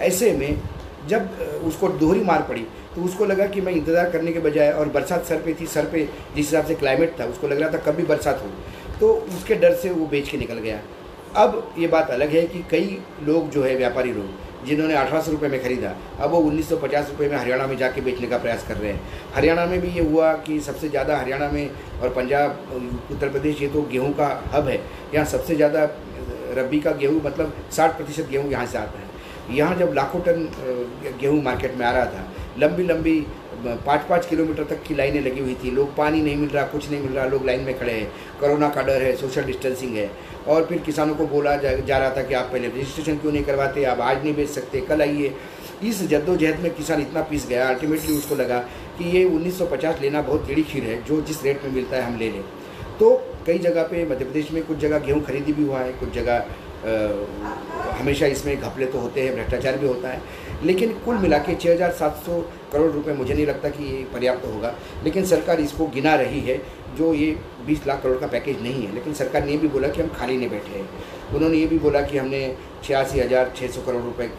[0.00, 0.58] ऐसे में
[1.08, 4.88] जब उसको दोहरी मार पड़ी तो उसको लगा कि मैं इंतज़ार करने के बजाय, और
[4.88, 6.04] बरसात सर पे थी, सर पे
[6.36, 8.48] जिस हिसाब से क्लाइमेट था, उसको लग रहा था कभी बरसात हो।
[9.00, 10.80] तो उसके डर से वो बेच के निकल गया।
[11.36, 15.30] अब ये बात अलग है कि कई लोग जो है, व्यापारी लोग जिन्होंने अठारह सौ
[15.32, 18.38] रुपये में ख़रीदा, अब वो उन्नीस सौ पचास रुपये में हरियाणा में जाके बेचने का
[18.38, 19.00] प्रयास कर रहे हैं।
[19.34, 21.70] हरियाणा में भी ये हुआ कि सबसे ज़्यादा हरियाणा में
[22.02, 22.58] और पंजाब,
[23.12, 24.80] उत्तर प्रदेश, ये तो गेहूँ का हब है।
[25.14, 25.88] यहाँ सबसे ज़्यादा
[26.56, 29.05] रबी का गेहूँ मतलब साठ प्रतिशत गेहूँ यहाँ से आता है।
[29.50, 30.48] यहाँ जब लाखों टन
[31.20, 32.28] गेहूँ मार्केट में आ रहा था
[32.58, 33.20] लंबी लंबी
[33.66, 36.90] पाँच पाँच किलोमीटर तक की लाइनें लगी हुई थी लोग पानी नहीं मिल रहा कुछ
[36.90, 38.06] नहीं मिल रहा लोग लाइन में खड़े हैं
[38.40, 40.10] कोरोना का डर है सोशल डिस्टेंसिंग है।
[40.46, 43.44] और फिर किसानों को बोला जा, जा रहा था कि आप पहले रजिस्ट्रेशन क्यों नहीं
[43.44, 45.32] करवाते आप आज नहीं बेच सकते कल आइए।
[45.84, 48.58] इस जद्दोजहद में किसान इतना पीस गया अल्टीमेटली उसको लगा
[48.98, 52.18] कि ये 1950 लेना बहुत टेढ़ी खीर है जो जिस रेट में मिलता है हम
[52.18, 52.42] ले लें।
[52.98, 53.10] तो
[53.46, 56.46] कई जगह पे मध्य प्रदेश में कुछ जगह गेहूँ खरीदी भी हुआ है कुछ जगह
[56.86, 60.20] हमेशा इसमें घपले तो होते हैं, भ्रष्टाचार भी होता है।
[60.64, 62.40] लेकिन कुल मिला के छः हज़ार सात सौ
[62.72, 66.40] करोड़ रुपए मुझे नहीं लगता कि ये पर्याप्त तो होगा। लेकिन सरकार इसको गिना रही
[66.40, 66.60] है,
[66.96, 67.30] जो ये
[67.66, 70.36] बीस लाख करोड़ का पैकेज नहीं है। लेकिन सरकार ने भी बोला कि हम खाली
[70.36, 70.88] नहीं बैठे हैं।
[71.34, 74.30] उन्होंने ये भी बोला कि हमने छियासी हज़ार छः सौ करोड़ रुपए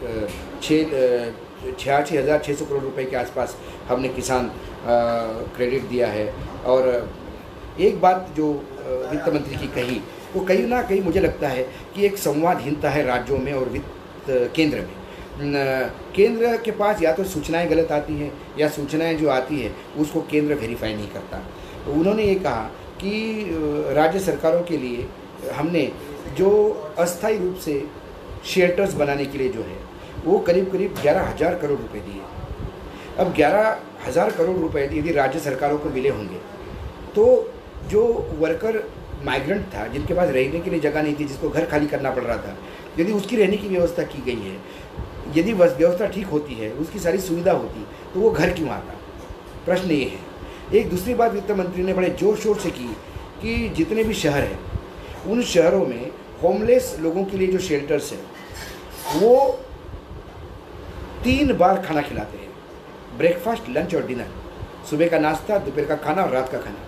[0.61, 1.33] छः
[1.73, 3.57] छियासी हज़ार छः सौ करोड़ रुपए के आसपास
[3.87, 4.51] हमने किसान
[4.85, 6.31] क्रेडिट दिया है।
[6.65, 7.09] और
[7.79, 8.51] एक बात जो
[8.85, 10.01] वित्त मंत्री की कही
[10.35, 11.63] वो कहीं ना कहीं मुझे लगता है
[11.95, 14.95] कि एक संवादहीनता है राज्यों में और वित्त केंद्र में।
[16.15, 20.21] केंद्र के पास या तो सूचनाएँ गलत आती हैं या सूचनाएँ जो आती है, उसको
[20.31, 21.41] केंद्र वेरीफाई नहीं करता।
[21.89, 22.63] उन्होंने ये कहा
[23.01, 25.07] कि राज्य सरकारों के लिए
[25.53, 25.91] हमने
[26.37, 26.49] जो
[26.99, 27.83] अस्थायी रूप से
[28.45, 29.77] शेल्टर्स बनाने के लिए जो है,
[30.25, 32.21] वो करीब करीब ग्यारह हज़ार करोड़ रुपए दिए।
[33.19, 36.39] अब ग्यारह हज़ार करोड़ रुपए यदि राज्य सरकारों को मिले होंगे
[37.15, 37.25] तो
[37.89, 38.03] जो
[38.39, 38.77] वर्कर
[39.25, 42.23] माइग्रेंट था, जिनके पास रहने के लिए जगह नहीं थी, जिसको घर खाली करना पड़
[42.23, 42.55] रहा था।
[42.99, 44.55] यदि उसकी रहने की व्यवस्था की गई है,
[45.37, 48.93] यदि व्यवस्था ठीक होती है, उसकी सारी सुविधा होती तो वो घर क्यों आता?
[49.65, 52.87] प्रश्न ये है। एक दूसरी बात वित्त मंत्री ने बड़े ज़ोर शोर से की,
[53.41, 54.59] कि जितने भी शहर हैं,
[55.25, 56.11] उन शहरों में
[56.43, 58.23] होमलेस लोगों के लिए जो शेल्टर्स हैं,
[59.15, 59.59] वो
[61.23, 64.27] तीन बार खाना खिलाते हैं। ब्रेकफास्ट लंच और डिनर
[64.89, 66.85] सुबह का नाश्ता, दोपहर का खाना और रात का खाना।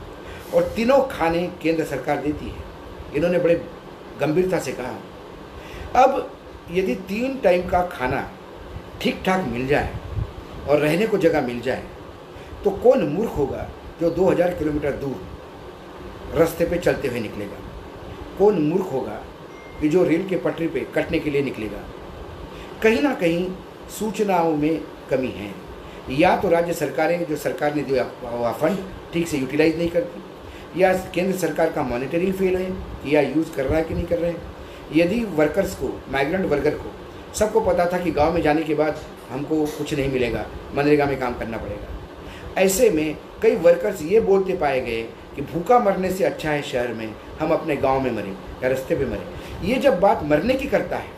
[0.56, 2.68] और तीनों खाने केंद्र सरकार देती है।
[3.16, 3.56] इन्होंने बड़े
[4.22, 6.32] गंभीरता से कहा। अब
[6.72, 8.30] यदि तीन टाइम का खाना
[9.02, 9.94] ठीक ठाक मिल जाए
[10.70, 11.84] और रहने को जगह मिल जाए
[12.64, 13.70] तो कौन मूर्ख होगा
[14.02, 17.58] जो 2000 किलोमीटर दूर रास्ते पे चलते हुए निकलेगा?
[18.40, 19.22] कौन मूर्ख होगा
[19.82, 21.84] कि जो रेल के पटरी पे कटने के लिए निकलेगा?
[22.84, 23.48] कहीं ना कहीं
[24.00, 25.54] सूचनाओं में कमी है।
[26.12, 28.04] या तो राज्य सरकारें, जो सरकार ने दिया
[28.54, 28.78] फंड
[29.14, 30.22] ठीक से यूटिलाइज नहीं करती।
[30.78, 32.72] या केंद्र सरकार का मॉनिटरिंग फेल है,
[33.06, 34.42] या यूज़ कर रहा है कि नहीं कर रहे हैं?
[34.96, 36.92] यदि वर्कर्स को माइग्रेंट वर्कर को,
[37.36, 41.20] सबको पता था कि गाँव में जाने के बाद हमको कुछ नहीं मिलेगा, मनरेगा में
[41.20, 45.02] काम करना पड़ेगा। ऐसे में कई वर्कर्स ये बोलते पाए गए
[45.36, 48.96] कि भूखा मरने से अच्छा है शहर में, हम अपने गाँव में मरें, या रस्ते
[48.96, 51.18] पे मरें। ये जब बात मरने की करता है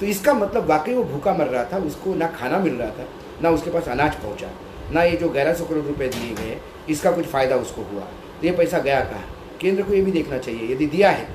[0.00, 3.06] तो इसका मतलब वाकई वो भूखा मर रहा था, उसको ना खाना मिल रहा था,
[3.42, 4.48] ना उसके पास अनाज पहुँचा,
[4.92, 6.56] ना ये जो ग्यारह सौ करोड़ रुपये दिए गए,
[6.88, 8.06] इसका कुछ फ़ायदा उसको हुआ।
[8.42, 9.24] तो ये पैसा गया कहाँ?
[9.60, 11.26] केंद्र को ये भी देखना चाहिए, यदि दिया है।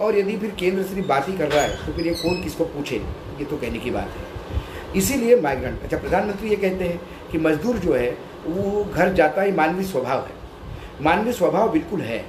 [0.00, 2.64] और यदि फिर केंद्र सिर्फ़ बात ही कर रहा है तो फिर ये कौन किसको
[2.64, 2.96] पूछे?
[3.38, 7.00] ये तो कहने की बात है। इसीलिए माइग्रेंट अच्छा प्रधानमंत्री ये कहते हैं
[7.32, 8.10] कि मजदूर जो है,
[8.46, 12.24] वो घर जाता ही मानवीय स्वभाव है। मानवीय स्वभाव बिल्कुल है।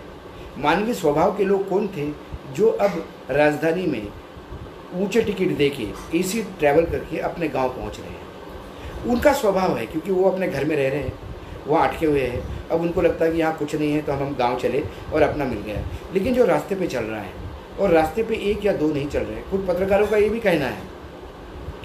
[0.57, 2.09] मानवीय स्वभाव के लोग कौन थे?
[2.53, 4.07] जो अब राजधानी में
[4.95, 5.83] ऊँचे टिकट दे के
[6.17, 8.23] ए ट्रैवल करके अपने गाँव पहुँच रहे हैं।
[9.05, 11.13] उनका स्वभाव है, क्योंकि वो अपने घर में रह रहे हैं।
[11.67, 14.19] वहाँ अटके हुए हैं। अब उनको लगता है कि यहाँ कुछ नहीं है तो हम
[14.19, 15.81] हम गाँव चले और अपना मिल गया
[16.13, 17.31] लेकिन जो रास्ते पे चल रहा है,
[17.79, 20.65] और रास्ते पे एक या दो नहीं चल रहे खुद पत्रकारों का ये भी कहना
[20.67, 20.81] है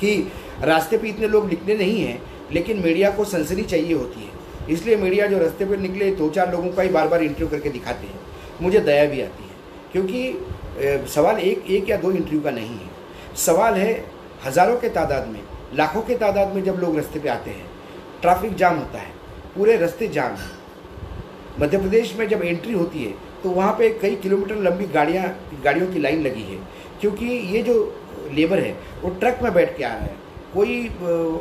[0.01, 0.17] कि
[0.63, 2.21] रास्ते पे इतने लोग निकले नहीं हैं,
[2.53, 4.39] लेकिन मीडिया को सनसनी चाहिए होती है।
[4.71, 7.71] इसलिए मीडिया जो रास्ते पर निकले दो चार लोगों का ही बार बार इंटरव्यू करके
[7.71, 8.21] दिखाते हैं।
[8.63, 9.55] मुझे दया भी आती है,
[9.93, 13.93] क्योंकि सवाल एक एक या दो इंटरव्यू का नहीं है। सवाल है
[14.45, 15.41] हज़ारों के तादाद में,
[15.75, 17.67] लाखों के तादाद में जब लोग रास्ते पे आते हैं
[18.23, 19.19] ट्रैफ़िक जाम होता है।
[19.57, 20.51] पूरे रास्ते जाम हैं।
[21.61, 25.25] मध्य प्रदेश में जब एंट्री होती है तो वहाँ पे कई किलोमीटर लंबी गाड़ियाँ,
[25.65, 26.59] गाड़ियों की लाइन लगी है।
[27.01, 27.75] क्योंकि ये जो
[28.33, 30.15] लेबर है, वो ट्रक में बैठ के आ रहा है,
[30.55, 30.89] कोई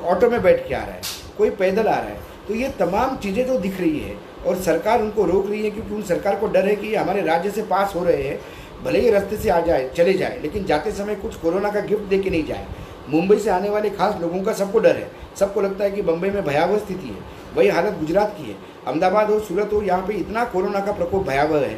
[0.05, 1.01] ऑटो में बैठ के आ रहा है,
[1.37, 5.01] कोई पैदल आ रहा है। तो ये तमाम चीज़ें जो दिख रही है, और सरकार
[5.01, 7.95] उनको रोक रही है, क्योंकि उन सरकार को डर है कि हमारे राज्य से पास
[7.95, 8.39] हो रहे हैं,
[8.83, 12.03] भले ही रास्ते से आ जाए, चले जाए, लेकिन जाते समय कुछ कोरोना का गिफ्ट
[12.03, 12.65] दे के नहीं जाए।
[13.09, 16.29] मुंबई से आने वाले खास लोगों का सबको डर है। सबको लगता है कि बम्बई
[16.29, 20.13] में भयावह स्थिति है। वही हालत गुजरात की है। अहमदाबाद हो सूरत हो यहाँ पे
[20.15, 21.77] इतना कोरोना का प्रकोप भयावह है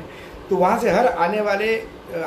[0.49, 1.75] तो वहाँ से हर आने वाले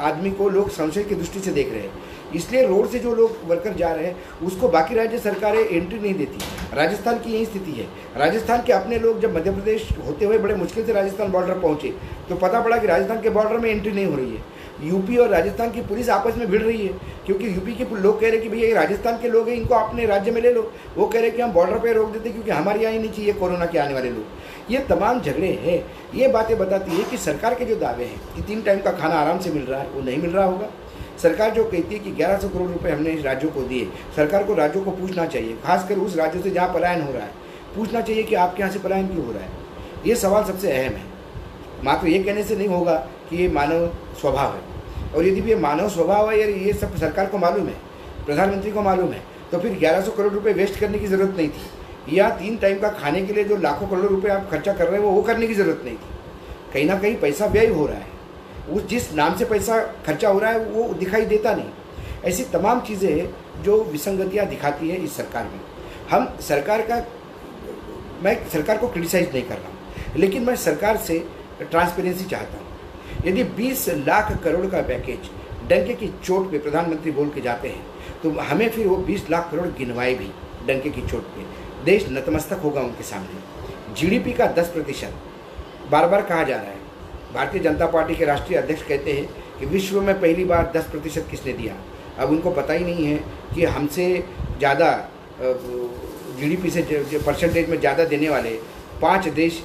[0.00, 3.36] आदमी को लोग संशय की दृष्टि से देख रहे हैं। इसलिए रोड से जो लोग
[3.46, 6.38] वर्कर जा रहे हैं, उसको बाकी राज्य सरकारें एंट्री नहीं देती।
[6.76, 10.54] राजस्थान की यही स्थिति है। राजस्थान के अपने लोग जब मध्य प्रदेश होते हुए बड़े
[10.54, 11.92] मुश्किल से राजस्थान बॉर्डर पहुँचे
[12.28, 14.42] तो पता पड़ा कि राजस्थान के बॉर्डर में एंट्री नहीं हो रही है।
[14.84, 16.92] यूपी और राजस्थान की पुलिस आपस में भिड़ रही है,
[17.26, 20.06] क्योंकि यूपी के लोग कह रहे कि भैया ये राजस्थान के लोग हैं, इनको अपने
[20.06, 22.50] राज्य में ले लो। वो कह रहे हैं कि हम बॉर्डर पे रोक देते क्योंकि
[22.50, 26.28] हमारे यहाँ ही नहीं चाहिए कोरोना के आने वाले लोग। ये तमाम झगड़े हैं। ये
[26.28, 29.38] बातें बताती है कि सरकार के जो दावे हैं, कि तीन टाइम का खाना आराम
[29.38, 30.68] से मिल रहा है, वो नहीं मिल रहा होगा।
[31.22, 34.84] सरकार जो कहती है कि 1100 करोड़ रुपए हमने राज्यों को दिए, सरकार को राज्यों
[34.84, 37.30] को पूछना चाहिए, खासकर उस राज्यों से जहाँ पलायन हो रहा है।
[37.76, 39.50] पूछना चाहिए कि आपके यहाँ से पलायन क्यों हो रहा है?
[40.06, 41.04] ये सवाल सबसे अहम है।
[41.84, 42.94] मात्र ये कहने से नहीं होगा
[43.30, 43.86] कि ये मानव
[44.20, 44.73] स्वभाव है।
[45.14, 47.74] और यदि ये मानव स्वभाव है यार ये सब सरकार को मालूम है,
[48.26, 49.22] प्रधानमंत्री को मालूम है
[49.52, 52.88] तो फिर 1100 करोड़ रुपए वेस्ट करने की ज़रूरत नहीं थी। या तीन टाइम का
[52.92, 55.54] खाने के लिए जो लाखों करोड़ रुपए आप खर्चा कर रहे हैं, वो करने की
[55.54, 58.12] ज़रूरत नहीं थी। कहीं ना कहीं पैसा व्यय हो रहा है।
[58.70, 61.70] उस जिस नाम से पैसा खर्चा हो रहा है, वो दिखाई देता नहीं।
[62.24, 65.60] ऐसी तमाम चीज़ें जो विसंगतियाँ दिखाती है इस सरकार में।
[66.10, 66.96] हम सरकार का,
[68.22, 69.76] मैं सरकार को क्रिटिसाइज नहीं कर रहा हूँ,
[70.16, 71.18] लेकिन मैं सरकार से
[71.60, 72.63] ट्रांसपेरेंसी चाहता हूँ।
[73.26, 75.30] यदि 20 लाख करोड़ का पैकेज
[75.68, 77.84] डंके की चोट पे प्रधानमंत्री बोल के जाते हैं
[78.22, 80.30] तो हमें फिर वो 20 लाख करोड़ गिनवाए भी
[80.66, 81.44] डंके की चोट पे।
[81.84, 85.14] देश नतमस्तक होगा उनके सामने। जीडीपी का 10 प्रतिशत
[85.90, 86.82] बार बार कहा जा रहा है।
[87.34, 89.26] भारतीय जनता पार्टी के राष्ट्रीय अध्यक्ष कहते हैं
[89.58, 91.74] कि विश्व में पहली बार 10 प्रतिशत किसने दिया।
[92.18, 93.16] अब उनको पता ही नहीं है
[93.54, 94.06] कि हमसे
[94.58, 94.90] ज़्यादा
[95.40, 96.82] जीडीपी से
[97.18, 98.50] परसेंटेज में ज़्यादा देने वाले
[99.02, 99.62] पाँच देश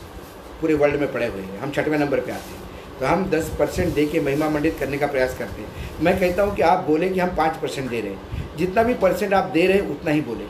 [0.62, 2.59] पूरे वर्ल्ड में पड़े हुए हैं। हम छठवें नंबर पे आते हैं।
[3.00, 6.44] तो हम 10 परसेंट दे के महिमा मंडित करने का प्रयास करते हैं। मैं कहता
[6.44, 9.52] हूँ कि आप बोले कि हम पाँच परसेंट दे रहे हैं। जितना भी परसेंट आप
[9.54, 10.46] दे रहे हैं उतना ही बोले।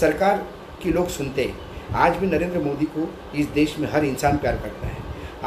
[0.00, 0.46] सरकार
[0.82, 3.08] की लोग सुनते हैं। आज भी नरेंद्र मोदी को
[3.38, 4.96] इस देश में हर इंसान प्यार करता है।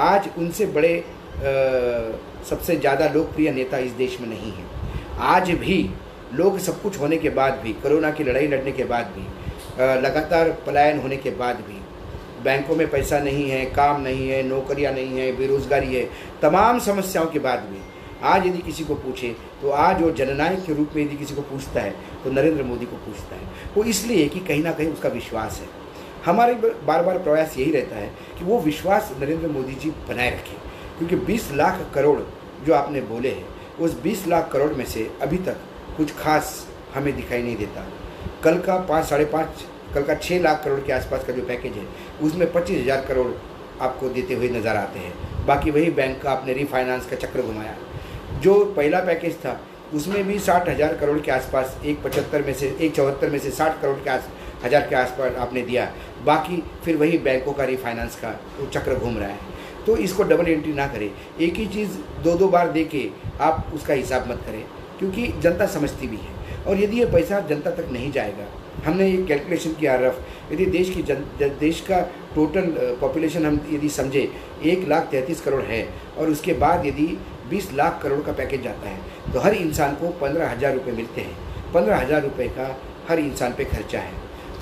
[0.10, 0.94] आज उनसे बड़े
[1.32, 1.44] आ,
[2.50, 4.66] सबसे ज़्यादा लोकप्रिय नेता इस देश में नहीं है।
[5.28, 5.78] आज भी
[6.34, 9.24] लोग सब कुछ होने के बाद भी कोरोना की लड़ाई लड़ने के बाद भी
[10.02, 11.80] लगातार पलायन होने के बाद भी
[12.44, 16.10] बैंकों में पैसा नहीं है, काम नहीं है, नौकरियाँ नहीं है, बेरोजगारी है,
[16.42, 17.80] तमाम समस्याओं के बाद भी
[18.24, 21.42] आज यदि किसी को पूछे तो आज वो जननायक के रूप में यदि किसी को
[21.42, 21.92] पूछता है
[22.24, 25.68] तो नरेंद्र मोदी को पूछता है। वो इसलिए कि कहीं ना कहीं उसका विश्वास है।
[26.26, 28.08] हमारे बार बार प्रयास यही रहता है
[28.40, 30.56] कि वो विश्वास नरेंद्र मोदी जी बनाए रखें।
[30.98, 32.20] क्योंकि 20 लाख करोड़
[32.66, 33.46] जो आपने बोले हैं,
[33.80, 35.58] उस 20 लाख करोड़ में से अभी तक
[35.98, 37.88] कुछ खास हमें दिखाई नहीं देता।
[38.44, 41.74] कल का पाँच, साढ़े पाँच, कल का छः लाख करोड़ के आसपास का जो पैकेज
[41.74, 41.86] है
[42.22, 43.32] उसमें पच्चीस हज़ार करोड़
[43.82, 47.76] आपको देते हुए नज़र आते हैं। बाकी वही बैंक का आपने रीफाइनेंस का चक्र घुमाया।
[48.42, 49.60] जो पहला पैकेज था,
[49.96, 53.52] उसमें भी साठ हज़ार करोड़ के आसपास, एक पचहत्तर में से, एक चौहत्तर में से
[53.52, 54.30] साठ करोड़ के आस,
[54.66, 55.90] हज़ार के आसपास आपने दिया।
[56.26, 58.34] बाकी फिर वही बैंकों का रीफाइनेंस का
[58.66, 59.50] चक्र घूम रहा है।
[59.86, 63.08] तो इसको डबल एंट्री ना करें। एक ही चीज़ दो दो बार दे के
[63.42, 64.64] आप उसका हिसाब मत करें,
[65.00, 68.46] क्योंकि जनता समझती भी है। और यदि ये पैसा जनता तक नहीं जाएगा
[68.86, 71.24] हमने ये कैलकुलेशन किया, रफ। यदि देश की जन
[71.60, 72.00] देश का
[72.36, 72.66] टोटल
[73.02, 74.28] पॉपुलेशन हम यदि समझे,
[74.64, 77.08] एक लाख तैंतीस करोड़ है और उसके बाद यदि
[77.50, 81.22] बीस लाख करोड़ का पैकेज जाता है तो हर इंसान को पंद्रह हज़ार रुपये मिलते
[81.22, 82.76] हैं। पंद्रह हज़ार रुपये का
[83.10, 84.14] हर इंसान पे खर्चा है।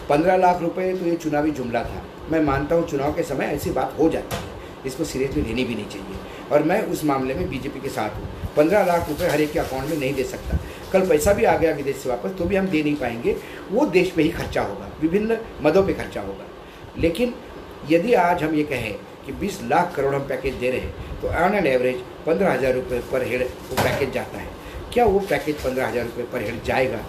[0.10, 3.72] पंद्रह लाख रुपए तो ये चुनावी जुमला था। मैं मानता हूँ चुनाव के समय ऐसी
[3.72, 6.18] बात हो जाती है। इसको सीरियसली लेनी भी नहीं चाहिए।
[6.52, 9.60] और मैं उस मामले में बीजेपी के साथ हूँ। पंद्रह लाख रुपये हर एक के
[9.60, 10.58] अकाउंट में नहीं दे सकता।
[10.94, 13.36] कल पैसा भी आ गया विदेश से वापस तो भी हम दे नहीं पाएँगे।
[13.72, 16.46] वो देश पे ही खर्चा होगा, विभिन्न मदों पे खर्चा होगा।
[16.98, 17.34] लेकिन
[17.90, 18.94] यदि आज हम ये कहें
[19.26, 22.74] कि 20 लाख करोड़ हम पैकेज दे रहे हैं तो ऑन एन एवरेज पंद्रह हज़ार
[22.74, 24.48] रुपये पर हेड वो पैकेज जाता है।
[24.94, 27.00] क्या वो पैकेज पंद्रह हज़ार रुपये पर हेड जाएगा?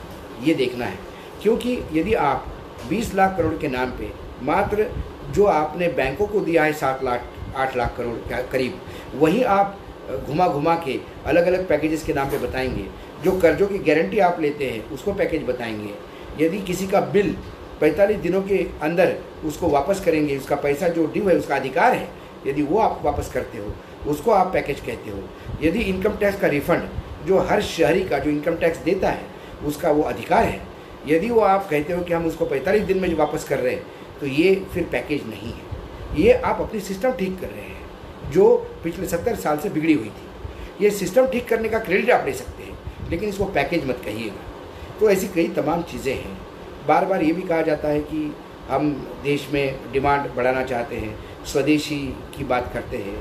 [0.42, 0.98] ये देखना है।
[1.42, 2.46] क्योंकि यदि आप
[2.90, 4.10] 20 लाख करोड़ के नाम पे
[4.42, 4.90] मात्र
[5.32, 7.24] जो आपने बैंकों को दिया है सात लाख,
[7.56, 8.80] आठ लाख करोड़ करीब,
[9.14, 9.78] वही आप
[10.18, 12.84] घुमा घुमा के अलग अलग पैकेजेस के नाम पे बताएँगे।
[13.24, 15.94] जो कर्जों की गारंटी आप लेते हैं, उसको पैकेज बताएँगे।
[16.44, 17.36] यदि किसी का बिल
[17.80, 22.08] 45 दिनों के अंदर उसको वापस करेंगे, उसका पैसा जो ड्यू है, उसका अधिकार है,
[22.46, 23.74] यदि वो आप वापस करते हो,
[24.10, 25.22] उसको आप पैकेज कहते हो।
[25.62, 26.88] यदि इनकम टैक्स का रिफंड
[27.26, 29.22] जो हर शहरी का जो इनकम टैक्स देता है,
[29.64, 30.60] उसका वो अधिकार है।
[31.08, 33.82] यदि वो आप कहते हो कि हम उसको 45 दिन में वापस कर रहे हैं
[34.20, 37.79] तो ये फिर पैकेज नहीं है। ये आप अपनी सिस्टम ठीक कर रहे हैं।
[38.30, 42.26] जो पिछले सत्तर साल से बिगड़ी हुई थी। ये सिस्टम ठीक करने का क्रेडिट आप
[42.26, 42.78] ले सकते हैं,
[43.10, 46.38] लेकिन इसको पैकेज मत कहिएगा। तो ऐसी कई तमाम चीज़ें हैं।
[46.88, 48.34] बार बार ये भी कहा जाता है कि
[48.70, 48.90] हम
[49.24, 51.14] देश में डिमांड बढ़ाना चाहते हैं,
[51.44, 51.98] स्वदेशी
[52.36, 53.18] की बात करते हैं।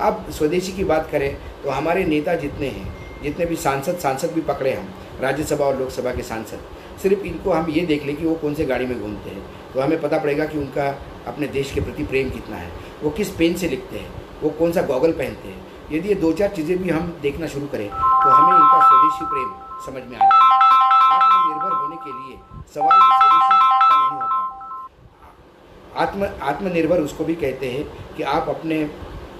[0.00, 4.40] अब स्वदेशी की बात करें तो हमारे नेता जितने हैं, जितने भी सांसद सांसद भी
[4.42, 4.88] पकड़े हम,
[5.20, 6.60] राज्यसभा और लोकसभा के सांसद,
[7.02, 9.42] सिर्फ़ इनको हम ये देख लें कि वो कौन से गाड़ी में घूमते हैं।
[9.74, 10.88] तो हमें पता पड़ेगा कि उनका
[11.26, 12.70] अपने देश के प्रति प्रेम कितना है।
[13.02, 15.60] वो किस पेन से लिखते हैं। वो कौन सा गॉगल पहनते हैं।
[15.92, 19.48] यदि ये दो चार चीज़ें भी हम देखना शुरू करें तो हमें इनका स्वदेशी प्रेम
[19.86, 20.60] समझ में आ जाएगा
[21.14, 22.36] आत्मनिर्भर होने के लिए
[22.74, 24.40] सवाल नहीं होता।
[26.02, 27.84] आत्म आत्मनिर्भर उसको भी कहते हैं
[28.16, 28.82] कि आप अपने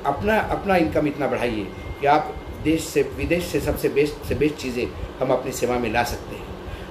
[0.06, 1.64] अपना अपना इनकम इतना बढ़ाइए
[2.00, 2.34] कि आप
[2.64, 4.86] देश से विदेश से सबसे बेस्ट से बेस्ट चीज़ें
[5.20, 6.46] हम अपनी सेवा में ला सकते हैं।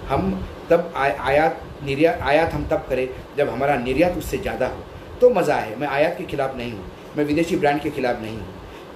[0.08, 0.32] हम
[0.70, 4.84] तब आ, आयात निर्यात आयात हम तब करें जब हमारा निर्यात उससे ज़्यादा हो।
[5.22, 6.84] तो मज़ा है मैं आयात के खिलाफ़ नहीं हूँ।
[7.18, 8.48] मैं विदेशी ब्रांड के खिलाफ़ नहीं हूँ।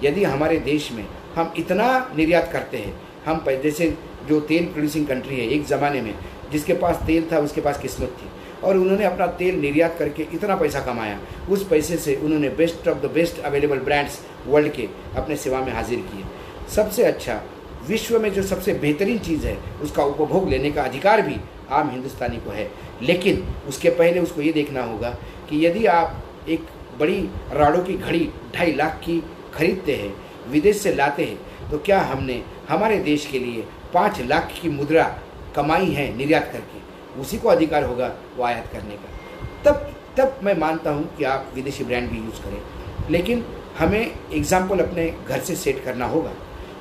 [0.04, 3.96] यदि हमारे देश में हम इतना निर्यात करते हैं, हम जैसे
[4.28, 6.14] जो तेल प्रोड्यूसिंग कंट्री है, एक ज़माने में,
[6.52, 8.28] जिसके पास तेल था, उसके पास किस्मत थी,
[8.62, 11.18] और उन्होंने अपना तेल निर्यात करके इतना पैसा कमाया,
[11.50, 15.72] उस पैसे से उन्होंने best of the best available brands world के अपने सेवा में
[15.72, 16.24] हाजिर किए।
[16.74, 17.42] सबसे अच्छा
[17.88, 21.36] विश्व में जो सबसे बेहतरीन चीज़ है, उसका उपभोग लेने का अधिकार भी
[21.70, 22.70] आम हिंदुस्तानी को है।
[23.02, 25.10] लेकिन उसके पहले उसको ये देखना होगा
[25.50, 26.66] कि यदि आप एक
[26.98, 27.18] बड़ी
[27.52, 29.22] राड़ों की घड़ी ढाई लाख की
[29.54, 30.12] खरीदते हैं,
[30.50, 35.04] विदेश से लाते हैं। तो क्या हमने, हमारे देश के लिए पाँच लाख की मुद्रा
[35.56, 37.20] कमाई है निर्यात करके?
[37.20, 39.08] उसी को अधिकार होगा वो आयात करने का।
[39.64, 43.44] तब तब मैं मानता हूँ कि आप विदेशी ब्रांड भी यूज़ करें। लेकिन
[43.78, 46.32] हमें एग्ज़ाम्पल अपने घर से सेट करना होगा।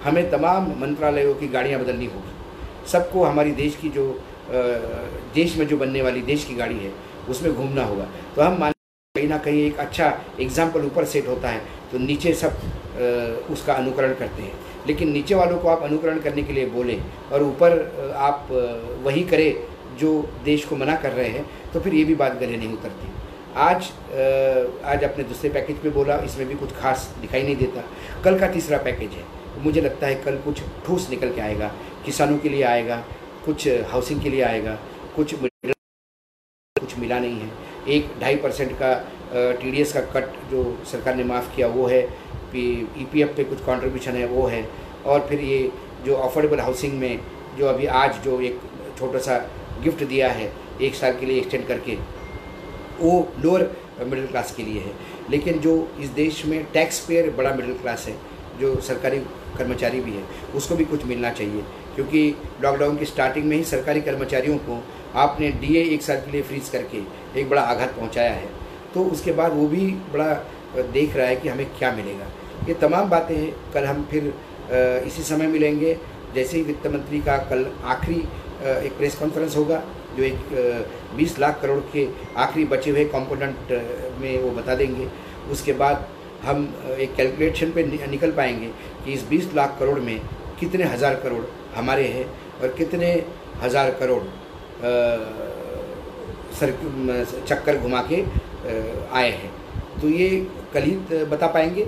[0.03, 4.07] हमें तमाम मंत्रालयों की गाड़ियाँ बदलनी होगी। सबको हमारी देश की जो
[5.35, 6.91] देश में जो बनने वाली देश की गाड़ी है,
[7.29, 8.73] उसमें घूमना होगा। तो हम मान
[9.25, 10.07] कहीं ना कहीं एक अच्छा
[10.39, 11.61] एग्ज़ाम्पल ऊपर सेट होता है
[11.91, 14.53] तो नीचे सब उसका अनुकरण करते हैं।
[14.87, 16.99] लेकिन नीचे वालों को आप अनुकरण करने के लिए बोलें
[17.31, 18.47] और ऊपर आप
[19.05, 20.11] वही करें जो
[20.45, 23.11] देश को मना कर रहे हैं तो फिर ये भी बात गले नहीं उतरती।
[23.57, 23.91] आज
[24.85, 27.83] आज अपने दूसरे पैकेज पे बोला, इसमें भी कुछ खास दिखाई नहीं देता।
[28.23, 29.23] कल का तीसरा पैकेज है।
[29.63, 31.71] मुझे लगता है कल कुछ ठोस निकल के आएगा।
[32.05, 33.03] किसानों के लिए आएगा,
[33.45, 34.77] कुछ हाउसिंग के लिए आएगा,
[35.15, 35.35] कुछ
[36.75, 37.49] कुछ मिला नहीं है।
[37.89, 38.93] एक ढाई परसेंट का
[39.35, 42.01] टीडीएस का कट जो सरकार ने माफ़ किया, वो है।
[42.51, 44.69] पी पे कुछ कंट्रीब्यूशन है, वो है।
[45.05, 45.71] और फिर ये
[46.05, 47.19] जो अफोर्डेबल हाउसिंग में
[47.57, 48.59] जो अभी आज जो एक
[48.99, 49.37] छोटा सा
[49.83, 51.95] गिफ्ट दिया है, एक साल के लिए एक्सटेंड करके,
[52.99, 53.69] वो लोअर
[54.03, 54.91] मिडिल क्लास के लिए है।
[55.29, 58.17] लेकिन जो इस देश में टैक्स पेयर बड़ा मिडिल क्लास है,
[58.59, 59.17] जो सरकारी
[59.57, 60.23] कर्मचारी भी है,
[60.55, 61.63] उसको भी कुछ मिलना चाहिए।
[61.95, 64.83] क्योंकि लॉकडाउन की स्टार्टिंग में ही सरकारी कर्मचारियों को
[65.15, 67.01] आपने डीए एक साल के लिए फ्रीज करके
[67.39, 68.64] एक बड़ा आघात पहुँचाया है।
[68.95, 70.33] तो उसके बाद वो भी बड़ा
[70.93, 72.27] देख रहा है कि हमें क्या मिलेगा।
[72.67, 74.33] ये तमाम बातें हैं कल हम फिर
[75.07, 75.97] इसी समय मिलेंगे।
[76.35, 78.19] जैसे ही वित्त मंत्री का कल आखिरी
[78.85, 79.81] एक प्रेस कॉन्फ्रेंस होगा,
[80.17, 83.71] जो एक बीस लाख करोड़ के आखिरी बचे हुए कंपोनेंट
[84.21, 85.07] में वो बता देंगे।
[85.51, 86.07] उसके बाद
[86.43, 86.67] हम
[86.99, 88.67] एक कैलकुलेशन पे निकल पाएँगे
[89.05, 90.19] कि इस 20 लाख करोड़ में
[90.59, 91.43] कितने हज़ार करोड़
[91.75, 92.25] हमारे हैं
[92.61, 93.11] और कितने
[93.61, 94.23] हज़ार करोड़
[96.55, 96.71] सर
[97.47, 98.23] चक्कर घुमा के
[98.65, 99.51] आए हैं।
[100.01, 100.29] तो ये
[100.73, 101.85] कल ही बता पाएँगे।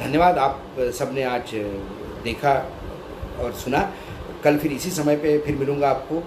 [0.00, 1.54] धन्यवाद, आप सबने आज
[2.24, 2.52] देखा
[3.40, 3.80] और सुना।
[4.44, 6.22] कल फिर इसी समय पे फिर मिलूँगा आपको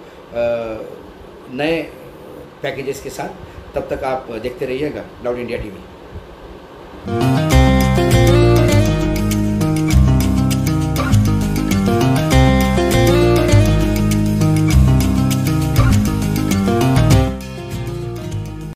[1.56, 1.82] नए
[2.62, 7.41] पैकेजेस के साथ। तब तक आप देखते रहिएगा लाउड इंडिया टीवी।